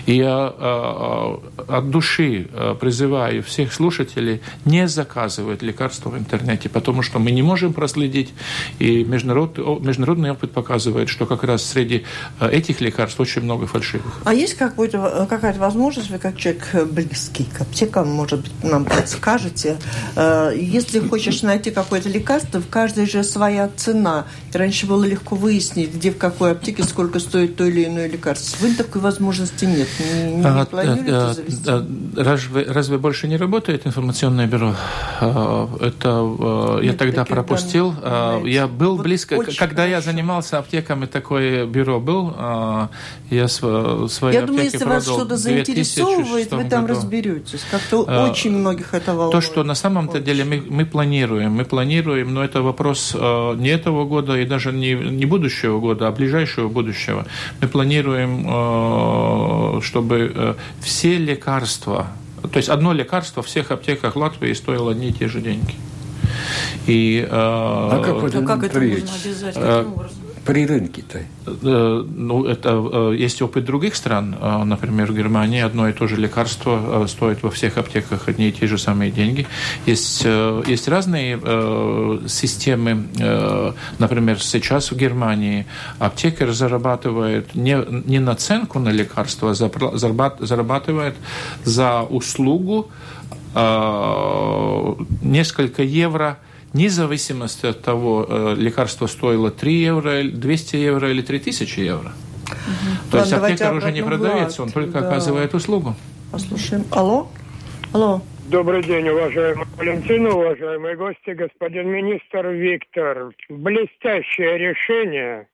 [0.05, 1.37] И я э,
[1.67, 7.41] от души э, призываю всех слушателей не заказывать лекарства в интернете, потому что мы не
[7.41, 8.33] можем проследить,
[8.79, 12.05] и международный, международный опыт показывает, что как раз среди
[12.39, 14.21] э, этих лекарств очень много фальшивых.
[14.25, 19.77] А есть какая-то возможность, вы как человек близкий к аптекам, может быть, нам подскажете,
[20.15, 24.25] если хочешь найти какое-то лекарство, в каждой же своя цена.
[24.53, 28.57] Раньше было легко выяснить, где в какой аптеке сколько стоит то или иное лекарство.
[28.65, 31.35] Вы такой возможности нет, не, а, а?
[31.67, 34.75] А, разве, разве больше не работает информационное бюро?
[35.21, 37.93] А, это а, я тогда пропустил.
[37.93, 39.85] Данных, я был вот близко, когда хорошо.
[39.85, 42.33] я занимался аптеками, такое бюро был.
[43.29, 46.99] Я свои Я думаю, если вас что-то заинтересовывает, вы там году.
[46.99, 47.65] разберетесь.
[47.69, 49.31] Как-то а, очень многих это волнует.
[49.31, 54.05] То, что на самом-то деле мы, мы планируем, мы планируем, но это вопрос не этого
[54.05, 57.25] года и даже не, не будущего года, а ближайшего будущего.
[57.61, 58.45] Мы планируем
[59.81, 62.07] чтобы э, все лекарства,
[62.51, 65.75] то есть одно лекарство в всех аптеках Латвии стоило одни и те же деньги.
[66.87, 69.55] И, э, а как, ну, как это можно обязать?
[69.55, 70.17] Каким образом?
[70.45, 71.19] При рынке-то?
[71.45, 74.35] Э, ну, это э, есть опыт других стран.
[74.39, 78.51] Э, например, в Германии одно и то же лекарство стоит во всех аптеках одни и
[78.51, 79.47] те же самые деньги.
[79.85, 80.25] Есть,
[80.67, 81.39] есть разные
[82.27, 83.07] системы.
[83.99, 85.65] Например, сейчас в Германии
[85.99, 91.15] аптекарь зарабатывает не, не наценку на лекарство, а зарабатывает
[91.63, 92.89] за услугу
[95.21, 96.37] несколько евро–
[96.73, 102.13] независимости от того, э, лекарство стоило 3 евро, 200 евро или 3000 евро.
[102.45, 103.11] Угу.
[103.11, 105.07] То есть аптекарь уже не продавец, он только да.
[105.07, 105.95] оказывает услугу.
[106.31, 106.85] Послушаем.
[106.91, 107.27] Алло?
[107.93, 108.21] Алло.
[108.47, 113.31] Добрый день, уважаемый Валентина, уважаемые гости, господин министр Виктор.
[113.47, 115.47] Блестящее решение.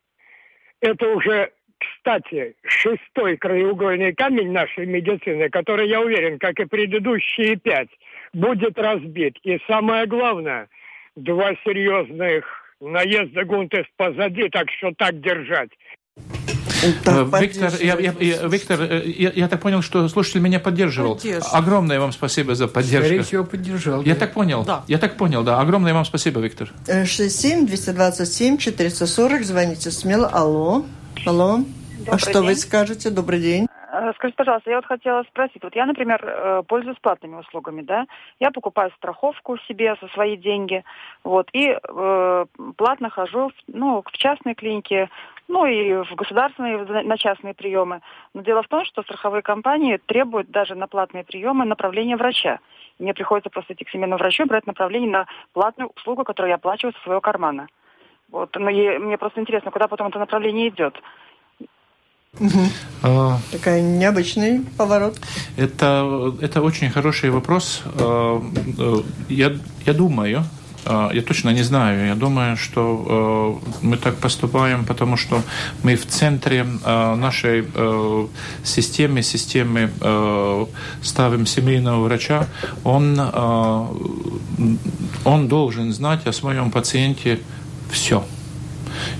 [0.80, 7.90] Это уже, кстати, шестой краеугольный камень нашей медицины, который, я уверен, как и предыдущие пять,
[8.34, 9.38] будет разбит.
[9.44, 10.70] И самое главное–
[11.16, 12.44] два серьезных
[12.80, 15.70] наезда Гунтес позади, так что так держать.
[17.06, 21.20] Э, Виктор, я, я, я, Виктор э, я, я так понял, что слушатель меня поддерживал.
[21.52, 23.08] Огромное вам спасибо за поддержку.
[23.08, 24.04] Скорее всего, поддержал.
[24.04, 24.20] Я да.
[24.20, 24.64] так понял.
[24.64, 24.84] Да.
[24.88, 25.60] Я так понял, да.
[25.60, 26.72] Огромное вам спасибо, Виктор.
[26.88, 29.44] 67-227-440.
[29.44, 30.28] Звоните смело.
[30.28, 30.86] Алло.
[31.26, 31.66] Алло.
[31.98, 32.44] Добрый а что день.
[32.44, 33.10] вы скажете?
[33.10, 33.66] Добрый день.
[34.14, 35.64] Скажите, пожалуйста, я вот хотела спросить.
[35.64, 38.06] Вот я, например, э, пользуюсь платными услугами, да?
[38.40, 40.84] Я покупаю страховку себе за свои деньги,
[41.24, 42.46] вот, и э,
[42.78, 45.10] платно хожу, ну, в частные клиники,
[45.48, 48.02] ну и в государственные, на частные приемы.
[48.34, 52.60] Но дело в том, что страховые компании требуют даже на платные приемы направления врача.
[53.00, 56.56] Мне приходится просто идти к семейному врачу и брать направление на платную услугу, которую я
[56.56, 57.68] оплачиваю со своего кармана.
[58.32, 61.00] Вот, но ну, мне просто интересно, куда потом это направление идет.
[62.40, 62.70] Угу.
[63.04, 65.18] А, Такая необычный поворот.
[65.58, 67.82] Это, это очень хороший вопрос.
[67.86, 68.42] А,
[68.78, 69.54] э, я,
[69.86, 70.44] я думаю,
[70.86, 72.08] а, я точно не знаю.
[72.08, 75.42] Я думаю, что мы так поступаем, потому что
[75.84, 77.66] мы в центре нашей
[78.64, 79.90] системы, системы
[81.02, 82.48] ставим семейного врача.
[82.84, 83.20] Он,
[85.26, 87.40] он должен знать о своем пациенте
[87.92, 88.24] все.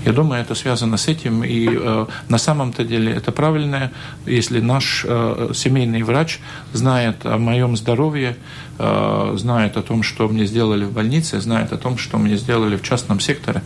[0.04, 1.44] Я думаю, это связано с этим.
[1.44, 3.90] И э, на самом-то деле это правильно,
[4.26, 6.40] если наш э, семейный врач
[6.72, 8.36] знает о моем здоровье,
[8.78, 12.76] э, знает о том, что мне сделали в больнице, знает о том, что мне сделали
[12.76, 13.62] в частном секторе.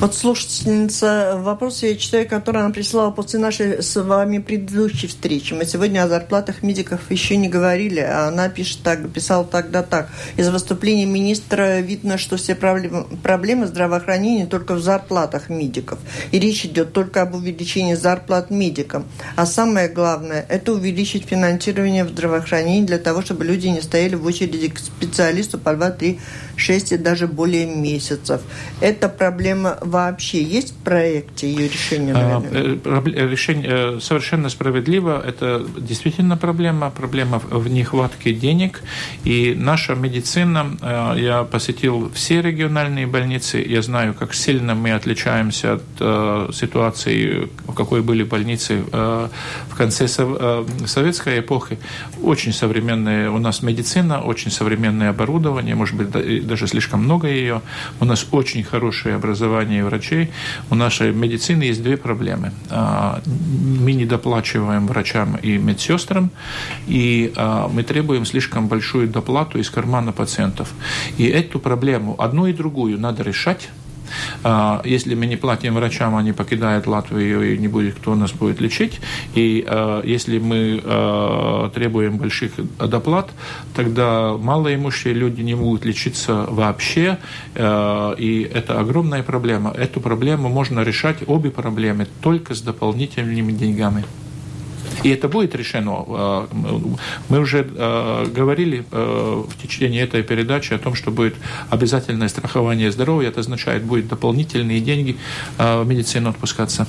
[0.00, 5.54] Вот слушательница, вопрос я читаю, который она прислала после нашей с вами предыдущей встречи.
[5.54, 10.10] Мы сегодня о зарплатах медиков еще не говорили, а она пишет так, писала тогда так.
[10.36, 16.00] Из выступления министра видно, что все проблемы, проблемы здравоохранения только в зарплатах медиков.
[16.32, 19.04] И речь идет только об увеличении зарплат медикам.
[19.36, 24.26] А самое главное, это увеличить финансирование в здравоохранении для того, чтобы люди не стояли в
[24.26, 26.18] очереди к специалисту по 2-3
[26.56, 28.40] 6 и даже более месяцев.
[28.80, 32.12] Эта проблема вообще есть в проекте ее решения?
[32.14, 35.22] А, э, э, решение э, совершенно справедливо.
[35.24, 36.90] Это действительно проблема.
[36.90, 38.82] Проблема в нехватке денег.
[39.24, 46.54] И наша медицина, я посетил все региональные больницы, я знаю, как сильно мы отличаемся от
[46.54, 51.78] ситуации, в какой были больницы в конце советской эпохи.
[52.22, 57.60] Очень современная у нас медицина, очень современное оборудование, может быть, даже слишком много ее.
[58.00, 60.30] У нас очень хорошее образование врачей.
[60.70, 62.52] У нашей медицины есть две проблемы.
[62.70, 63.20] А,
[63.80, 66.30] мы недоплачиваем врачам и медсестрам,
[66.86, 70.72] и а, мы требуем слишком большую доплату из кармана пациентов.
[71.18, 73.68] И эту проблему, одну и другую, надо решать
[74.84, 79.00] если мы не платим врачам, они покидают Латвию, и не будет кто нас будет лечить.
[79.34, 83.30] И а, если мы а, требуем больших доплат,
[83.74, 87.18] тогда малоимущие люди не могут лечиться вообще.
[87.56, 89.70] И это огромная проблема.
[89.70, 94.04] Эту проблему можно решать, обе проблемы, только с дополнительными деньгами.
[95.02, 96.04] И это будет решено.
[96.06, 96.48] А,
[97.28, 101.34] мы уже а, говорили а, в течение этой передачи о том, что будет
[101.70, 103.28] обязательное страхование здоровья.
[103.28, 105.16] Это означает, будет дополнительные деньги
[105.58, 106.86] в медицину отпускаться.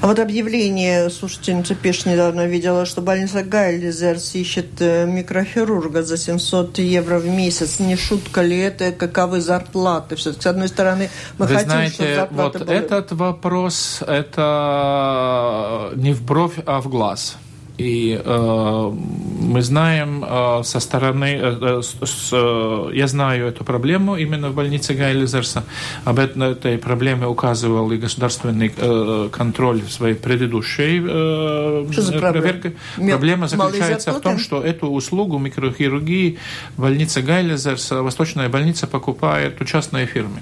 [0.00, 6.78] А вот объявление, слушательница Пеш недавно видела, что больница Гайлизерс ищет э, микрохирурга за 700
[6.78, 7.78] евро в месяц.
[7.80, 8.92] Не шутка ли это?
[8.92, 10.16] Каковы зарплаты?
[10.16, 12.78] Все-таки, с одной стороны, мы Вы хотим, знаете, чтобы зарплаты вот были...
[12.78, 17.36] этот вопрос, это не в бровь, а в глаз.
[17.78, 18.92] И э,
[19.40, 24.94] мы знаем э, со стороны, э, с, э, я знаю эту проблему именно в больнице
[24.94, 25.62] Гайлизерса.
[26.04, 32.74] Об этой проблеме указывал и государственный э, контроль в своей предыдущей э, проверке.
[32.96, 36.38] Проблема заключается в том, что эту услугу микрохирургии
[36.76, 40.40] больница Гайлизерса, Восточная больница покупает у частной фирмы.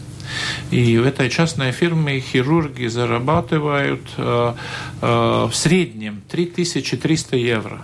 [0.70, 4.54] И в этой частной фирме хирурги зарабатывают э,
[5.02, 7.82] э, в среднем 3300 евро.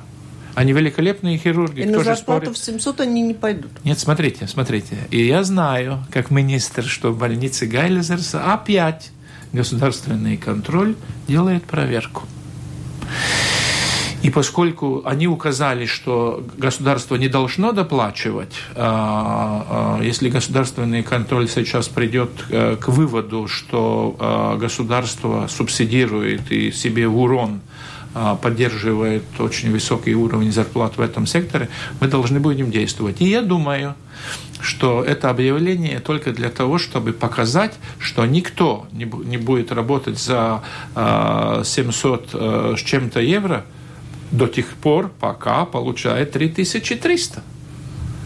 [0.54, 1.80] Они великолепные хирурги.
[1.80, 2.58] И на зарплату спорит?
[2.58, 3.72] в 700 они не пойдут.
[3.84, 4.98] Нет, смотрите, смотрите.
[5.10, 9.10] И я знаю, как министр, что в больнице Гайлезерса опять
[9.52, 10.94] государственный контроль
[11.26, 12.24] делает проверку.
[14.22, 21.88] И поскольку они указали, что государство не должно доплачивать, а, а, если государственный контроль сейчас
[21.88, 27.62] придет э, к выводу, что а, государство субсидирует и себе в урон
[28.42, 31.68] поддерживает очень высокий уровень зарплат в этом секторе,
[32.00, 33.20] мы должны будем действовать.
[33.20, 33.94] И я думаю,
[34.60, 40.62] что это объявление только для того, чтобы показать, что никто не будет работать за
[40.94, 43.64] 700 э, с чем-то евро,
[44.32, 47.42] до тех пор, пока получает 3300.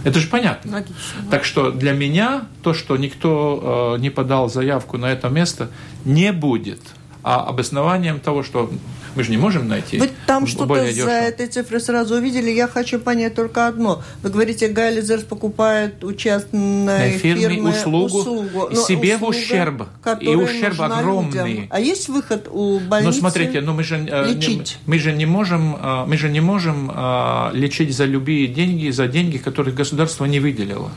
[0.05, 0.73] Это же понятно.
[0.73, 0.95] Логично.
[1.31, 5.69] Так что для меня то, что никто э, не подал заявку на это место,
[6.05, 6.81] не будет
[7.25, 8.71] а обоснованием того, что
[9.17, 11.09] Мы же не можем найти Вы там что-то за дешево.
[11.11, 12.51] этой цифры сразу увидели.
[12.51, 14.03] Я хочу понять только одно.
[14.23, 18.69] Вы говорите, Гайлизерс покупает у частной фирмы фирмы услугу услугу.
[18.71, 19.89] Но себе в услуга, ущерб.
[20.21, 21.53] И ущерб огромный.
[21.53, 21.67] людям.
[21.71, 23.15] А есть выход у больницы?
[23.15, 24.79] Но смотрите, но мы же, э, не, лечить.
[24.87, 29.07] мы же не можем, э, мы же не можем э, лечить за любые деньги, за
[29.09, 30.91] деньги, которые государство не выделило.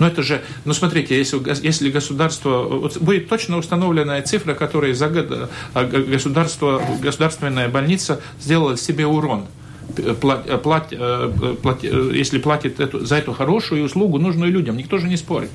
[0.00, 5.08] Но это же, ну смотрите, если, если государство, вот будет точно установленная цифра, которая за
[5.08, 9.46] год э, г- государство, государственная больница сделала себе урон.
[9.96, 14.50] П- пла- э, плат- э, плат- э, если платит эту- за эту хорошую услугу, нужную
[14.52, 15.50] людям, никто же не спорит.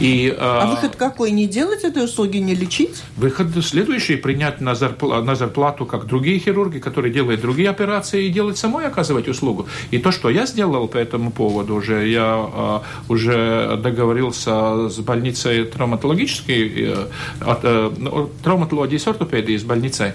[0.00, 1.30] И, А выход какой?
[1.30, 3.02] Не делать этой услуги, не лечить?
[3.16, 8.28] Выход следующий– принять на, зарпла- на зарплату, как другие хирурги, которые делают другие операции, и
[8.30, 9.66] делать самой оказывать услугу.
[9.90, 16.94] И то, что я сделал по этому поводу, уже я уже договорился с больницей травматологической,
[17.40, 20.12] от, э, ну, травматологии с ортопедией, с больницей.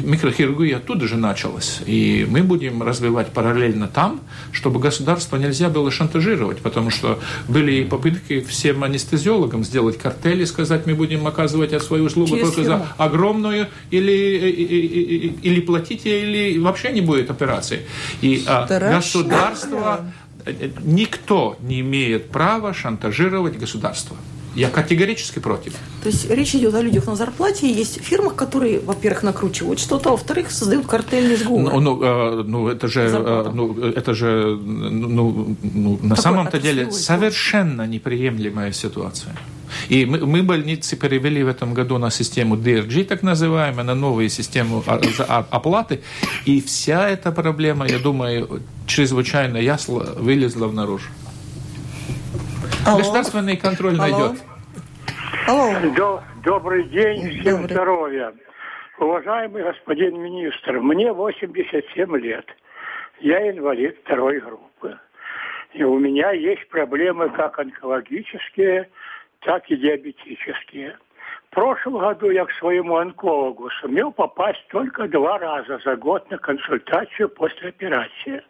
[0.00, 1.80] Микрохирургия оттуда же началась.
[1.86, 4.20] И мы будем развивать параллельно там,
[4.52, 7.18] чтобы государство нельзя было шантажировать, потому что
[7.48, 12.62] были и попытки всем анестезиологам сделать картели, сказать, мы будем оказывать свою услугу Через только
[12.62, 12.78] фирму.
[12.78, 17.80] за огромную, или, и- и- и- или платите, или вообще не будет операции.
[18.20, 18.96] И а, Страшно.
[18.96, 20.12] государство,
[20.44, 24.16] э, э, никто не имеет права шантажировать государство.
[24.58, 25.72] Я категорически против.
[26.02, 30.12] То есть речь идет о людях на зарплате, есть фирмы, которые, во-первых, накручивают что-то, а
[30.12, 31.72] во-вторых, создают картельный сговор.
[31.74, 36.58] Ну, ну, э, ну, это же, э, ну, это же, ну, ну, на Такой самом-то
[36.58, 39.36] деле совершенно неприемлемая ситуация.
[39.88, 44.28] И мы, мы больницы перевели в этом году на систему DRG, так называемую, на новую
[44.28, 44.82] систему
[45.28, 46.00] оплаты.
[46.46, 51.06] И вся эта проблема, я думаю, чрезвычайно ясно вылезла наружу.
[52.84, 52.98] Алло.
[52.98, 54.18] Государственный контроль Алло.
[54.18, 54.47] найдет.
[55.46, 55.72] Алло.
[55.96, 57.70] До- Добрый день, всем Добрый.
[57.74, 58.34] здоровья.
[58.98, 62.46] Уважаемый господин министр, мне 87 лет.
[63.20, 64.98] Я инвалид второй группы.
[65.74, 68.88] И у меня есть проблемы как онкологические,
[69.40, 70.96] так и диабетические.
[71.50, 76.38] В прошлом году я к своему онкологу сумел попасть только два раза за год на
[76.38, 78.42] консультацию после операции.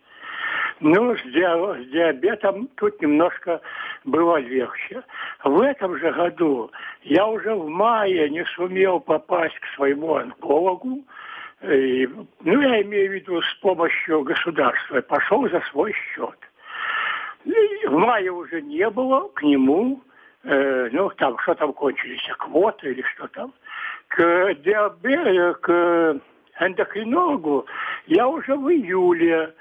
[0.80, 3.60] Ну, с, диа- с диабетом тут немножко
[4.04, 5.02] было легче.
[5.42, 6.70] В этом же году
[7.02, 11.04] я уже в мае не сумел попасть к своему онкологу.
[11.62, 12.08] И,
[12.42, 15.00] ну, я имею в виду с помощью государства.
[15.00, 16.38] Пошел за свой счет.
[17.44, 20.00] И в мае уже не было к нему,
[20.44, 23.52] э, ну, там, что там кончились, квоты или что там.
[24.06, 26.20] К, диабе- к
[26.60, 27.66] эндокринологу
[28.06, 29.54] я уже в июле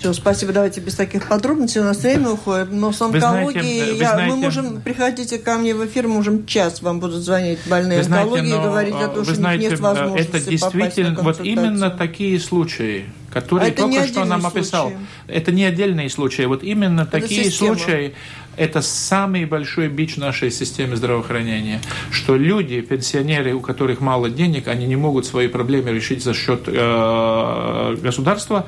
[0.00, 0.54] Все, спасибо.
[0.54, 1.82] Давайте без таких подробностей.
[1.82, 2.72] У нас время уходит.
[2.72, 4.80] Но с знаете, онкологией вы я- знаете- мы можем...
[4.80, 8.94] Приходите ко мне в эфир, можем час вам будут звонить больные знаете, онкологии и говорить
[8.94, 13.68] о э, том, что знаете, нет э, возможности это действительно вот именно такие случаи, которые
[13.68, 14.88] А это не только что нам отдельные описал.
[14.88, 15.06] случаи.
[15.28, 16.42] Это не отдельные случаи.
[16.44, 17.76] Вот именно такие система.
[17.76, 18.14] случаи.
[18.56, 24.86] Это самый большой бич нашей системы здравоохранения, что люди, пенсионеры, у которых мало денег, они
[24.86, 28.66] не могут свои проблемы решить за счет э, государства,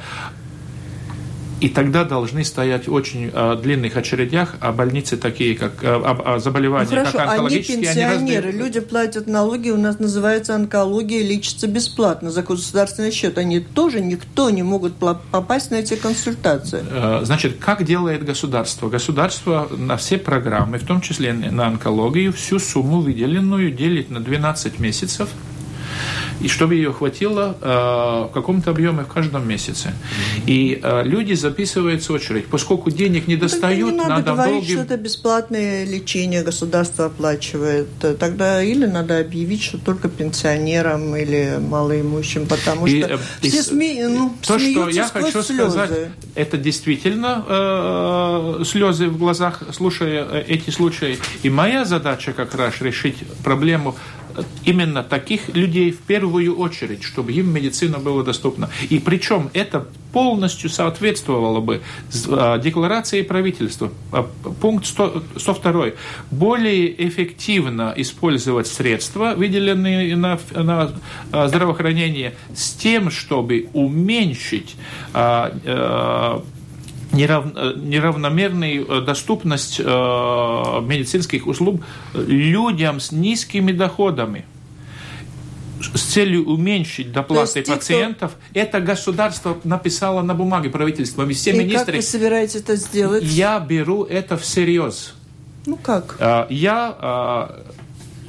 [1.63, 6.21] и тогда должны стоять в очень э, длинных очередях, а больницы такие, как э, а-
[6.25, 8.57] а Ну, заболевания, хорошо, как они онкологические, они пенсионеры, раздают.
[8.67, 13.39] люди платят налоги, у нас называется онкология, лечится бесплатно за государственный счет.
[13.39, 16.85] Они тоже никто не могут попасть на эти консультации.
[16.91, 18.89] Э, Значит, как делает государство?
[18.89, 24.81] Государство на все программы, в том числе на онкологию, всю сумму выделенную делит на 12
[24.81, 25.29] месяцев,
[26.43, 27.67] и чтобы ее хватило э,
[28.29, 29.93] в каком-то объеме в каждом месяце.
[30.47, 32.47] И э, люди записываются в очередь.
[32.47, 34.75] Поскольку денег не Ну, достают, не надо, надо говорить, долгим...
[34.75, 37.89] что это бесплатное лечение государство оплачивает.
[38.19, 43.61] Тогда или надо объявить, что только пенсионерам или малоимущим, потому И, что э, и все
[43.61, 45.71] сме- ну, То, что я хочу слезы.
[45.71, 51.19] сказать, это действительно э, слезы в глазах, слушая э, эти случаи.
[51.43, 54.22] И моя задача как раз решить проблему э,
[54.65, 58.71] именно таких людей в первую очередь, чтобы им медицина была доступна.
[58.89, 61.81] И причем это полностью соответствовало бы
[62.29, 63.91] э, декларации правительства.
[64.13, 64.25] Э,
[64.61, 65.87] Пункт 100, 102.
[66.31, 70.91] Более эффективно использовать средства, выделенные на, на
[71.33, 74.77] э, здравоохранение, с тем, чтобы уменьшить
[77.13, 81.83] нерав- э, неравномерную э, доступность э, медицинских услуг
[82.15, 84.45] людям с низкими доходами
[85.95, 91.55] с целью уменьшить доплаты кто- пациентов, это государство написало на бумаге правительства, и все И
[91.57, 91.97] как министры.
[91.97, 93.25] вы собираетесь это сделать?
[93.25, 95.15] Я беру это всерьез.
[95.67, 96.17] Ну как?
[96.21, 97.57] А, Я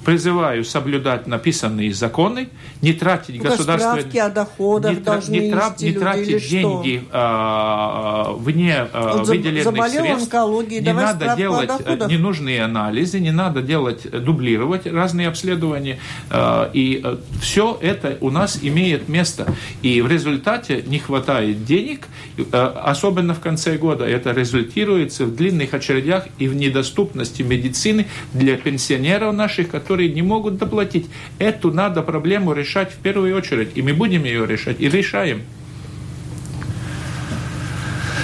[0.03, 2.49] призываю соблюдать написанные законы,
[2.81, 4.23] не тратить ну, государственные...
[4.23, 5.21] о доходах не, тра...
[5.27, 5.75] не, тра...
[5.79, 10.33] не тратить деньги а, вне а, вот выделенных средств.
[10.33, 15.99] Не надо делать э, ненужные анализы, не надо делать, дублировать разные обследования.
[16.29, 19.47] А, и а, все это у нас имеет место.
[19.81, 22.07] И в результате не хватает денег,
[22.51, 24.05] а, особенно в конце года.
[24.05, 30.23] Это результируется в длинных очередях и в недоступности медицины для пенсионеров наших, которые которые не
[30.23, 31.05] могут доплатить.
[31.37, 33.77] Эту надо проблему решать в первую очередь.
[33.77, 35.43] И мы будем ее решать, и решаем.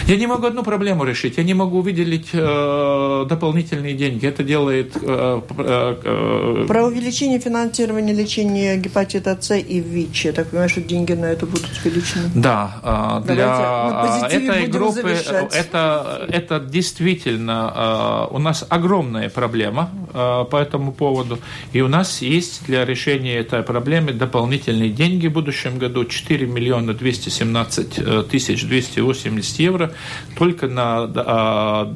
[0.10, 1.38] Я не могу одну проблему решить.
[1.38, 4.26] Я не могу выделить э, дополнительные деньги.
[4.26, 4.98] Это делает...
[5.04, 10.26] Э, э, э, Про увеличение финансирования лечения гепатита С и ВИЧ.
[10.26, 12.24] Я так понимаю, что деньги на это будут увеличены.
[12.34, 13.22] Да.
[13.24, 15.16] Э, для этой группы
[15.54, 21.38] это, это действительно э, у нас огромная проблема э, по этому поводу.
[21.72, 26.04] И у нас есть для решения этой проблемы дополнительные деньги в будущем году.
[26.04, 29.92] 4 миллиона 217 э, тысяч 280 евро
[30.38, 31.96] только на, а,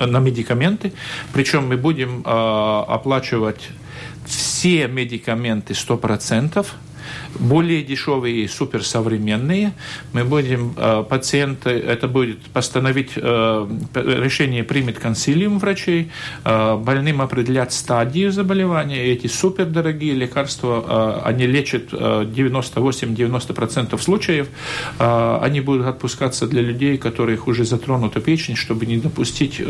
[0.00, 0.92] на медикаменты.
[1.32, 3.70] Причем мы будем а, оплачивать
[4.26, 6.66] все медикаменты 100%,
[7.38, 9.72] более дешевые и суперсовременные.
[10.12, 16.10] Мы будем, э, пациенты, это будет постановить, э, решение примет консилиум врачей,
[16.44, 24.48] э, больным определять стадию заболевания, эти супердорогие лекарства, они лечат 98-90% случаев,
[24.98, 29.60] они будут отпускаться для людей, которых уже затронута печень, чтобы не допустить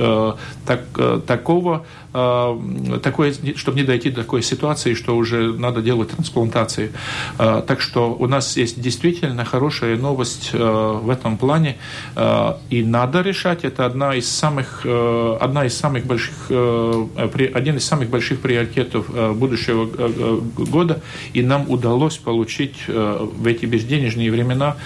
[0.67, 0.83] так,
[1.27, 6.93] такого, такой, чтобы не дойти до такой ситуации, что уже надо делать трансплантации.
[7.39, 10.59] Э, так что у нас есть действительно хорошая новость э,
[11.03, 11.77] в этом плане,
[12.17, 13.65] э, и надо решать.
[13.65, 19.87] Это одна из самых, одна из самых больших, один из самых больших приоритетов будущего
[20.57, 21.01] года,
[21.33, 24.77] и нам удалось получить в эти безденежные времена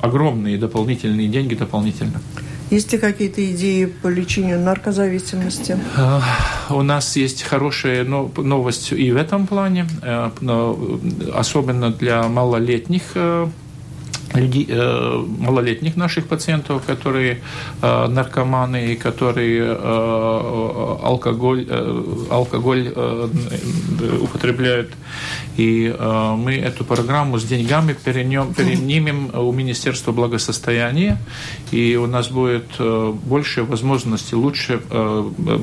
[0.00, 2.20] огромные дополнительные деньги дополнительно.
[2.72, 5.78] Есть ли какие-то идеи по лечению наркозависимости?
[5.94, 6.22] А,
[6.70, 10.30] у нас есть хорошая новость и в этом плане, э,
[11.34, 13.46] особенно для малолетних э,
[14.34, 17.40] людей, э, малолетних наших пациентов, которые
[17.82, 21.66] э, наркоманы и которые э, алкоголь,
[22.30, 22.92] алкоголь
[24.20, 24.90] употребляют.
[25.56, 31.18] И мы эту программу с деньгами перенем, перенимем у Министерства благосостояния,
[31.70, 34.80] и у нас будет больше возможностей лучше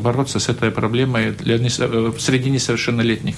[0.04, 3.36] бороться с этой проблемой для, среди несовершеннолетних.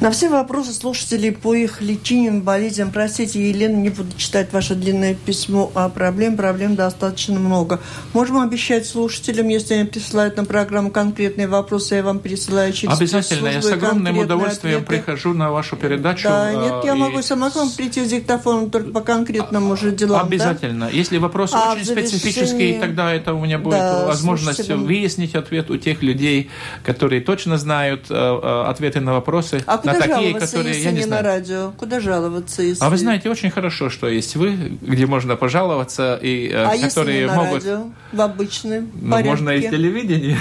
[0.00, 5.14] На все вопросы слушателей по их лечению, болезням, простите, Елена, не буду читать ваше длинное
[5.14, 7.80] письмо, а проблем, проблем достаточно много.
[8.12, 13.48] Можем обещать слушателям, если они присылают на программу конкретные вопросы, я вам пересылаю через Обязательно,
[13.48, 15.02] я с огромным удовольствием ответы.
[15.02, 16.28] прихожу на вашу передачу.
[16.28, 16.98] Да, нет, я и...
[16.98, 20.26] могу сама к вам прийти с диктофоном только по конкретному уже делам.
[20.26, 20.86] Обязательно.
[20.86, 20.92] Да?
[20.92, 22.18] Если вопрос а очень завершении...
[22.18, 24.84] специфический, тогда это у меня будет да, возможность слушателям...
[24.84, 26.50] выяснить ответ у тех людей,
[26.84, 29.49] которые точно знают э, э ответы на вопросы.
[29.66, 31.22] А куда на такие, которые если я не, не знаю.
[31.22, 31.72] на радио?
[31.76, 32.62] Куда жаловаться?
[32.62, 32.82] Если...
[32.84, 37.20] А вы знаете, очень хорошо, что есть вы, где можно пожаловаться и э, а которые
[37.20, 37.64] если не на могут.
[37.64, 39.30] Радио, в обычном ну, порядке?
[39.30, 40.36] можно и.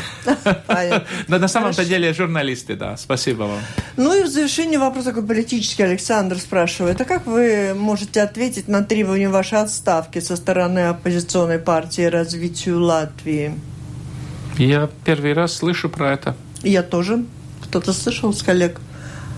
[1.28, 2.97] Но на самом-то деле журналисты, да.
[2.97, 3.60] Спасибо вам.
[3.97, 5.84] Ну и в завершение вопрос такой политический.
[5.84, 12.03] Александр спрашивает, а как вы можете ответить на требования вашей отставки со стороны оппозиционной партии
[12.03, 13.53] развитию Латвии?
[14.57, 16.36] Я первый раз слышу про это.
[16.64, 17.24] Я тоже.
[17.64, 18.80] Кто-то слышал с коллег?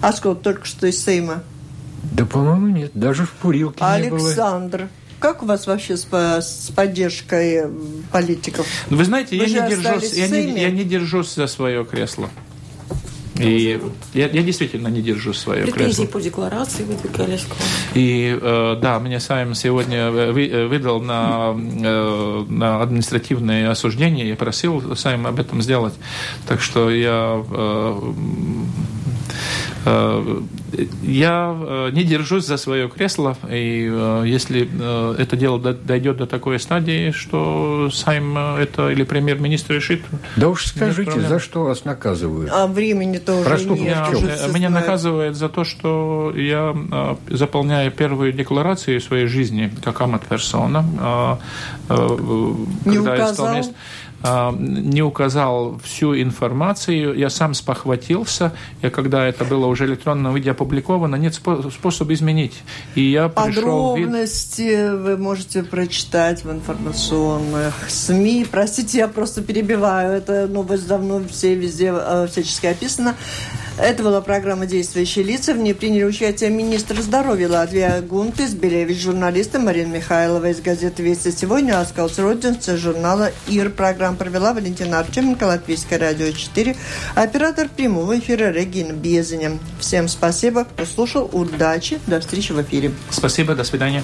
[0.02, 1.44] Аскол только что из Сейма.
[2.04, 2.92] Да, по-моему, нет.
[2.94, 4.04] Даже в Пурилке Александр.
[4.04, 4.28] не было.
[4.28, 4.90] Александр.
[5.20, 7.68] Как у вас вообще с, с поддержкой
[8.12, 8.66] политиков?
[8.90, 12.28] Ну, вы знаете, Вы я, не держусь, я, не, я не держусь за свое кресло.
[13.38, 13.80] И
[14.14, 16.06] я, я действительно не держу свое Претензии кресло.
[16.06, 17.58] по декларации выдвигались к вам.
[17.96, 24.28] И э, да, мне Сайм сегодня вы, выдал на, э, на административное осуждение.
[24.28, 25.94] Я просил Сайм об этом сделать.
[26.48, 28.12] Так что я э, Э,
[31.04, 34.70] я э, не держусь за свое кресло, и э, если
[35.20, 40.02] это дело дойдет до такой стадии, что Сайм это или премьер-министр решит...
[40.36, 42.52] Да уж скажите, за что вас наказывают?
[42.54, 43.98] А времени-то уже Проступок нет.
[44.54, 46.76] Меня наказывает за то, что я
[47.30, 51.40] заполняю первую декларацию своей жизни как амат-персона,
[52.86, 53.56] не указал?
[53.56, 53.64] э,
[54.24, 57.18] не указал всю информацию.
[57.18, 58.54] Я сам спохватился.
[58.82, 62.62] Я, когда это было уже в электронном виде опубликовано, нет способа изменить.
[62.96, 64.98] И я Подробности пришел...
[65.00, 68.46] вы можете прочитать в информационных СМИ.
[68.50, 70.14] Простите, я просто перебиваю.
[70.14, 73.16] Это новость давно все везде э, всячески описано.
[73.78, 75.54] Это была программа «Действующие лица».
[75.54, 81.32] В ней приняли участие министр здоровья Латвии Гунтис, Белевич, журналисты Марина Михайлова из газеты «Вести
[81.32, 83.72] сегодня», Аскалс Родинс журнала «Ир».
[84.12, 86.76] Программу провела Валентина Арчеменко, Латвийское радио 4,
[87.16, 89.60] оператор прямого эфира Регина Безеня.
[89.80, 91.30] Всем спасибо, кто слушал.
[91.32, 92.00] Удачи.
[92.08, 92.92] До встречи в эфире.
[93.10, 93.56] Спасибо.
[93.56, 94.04] До свидания.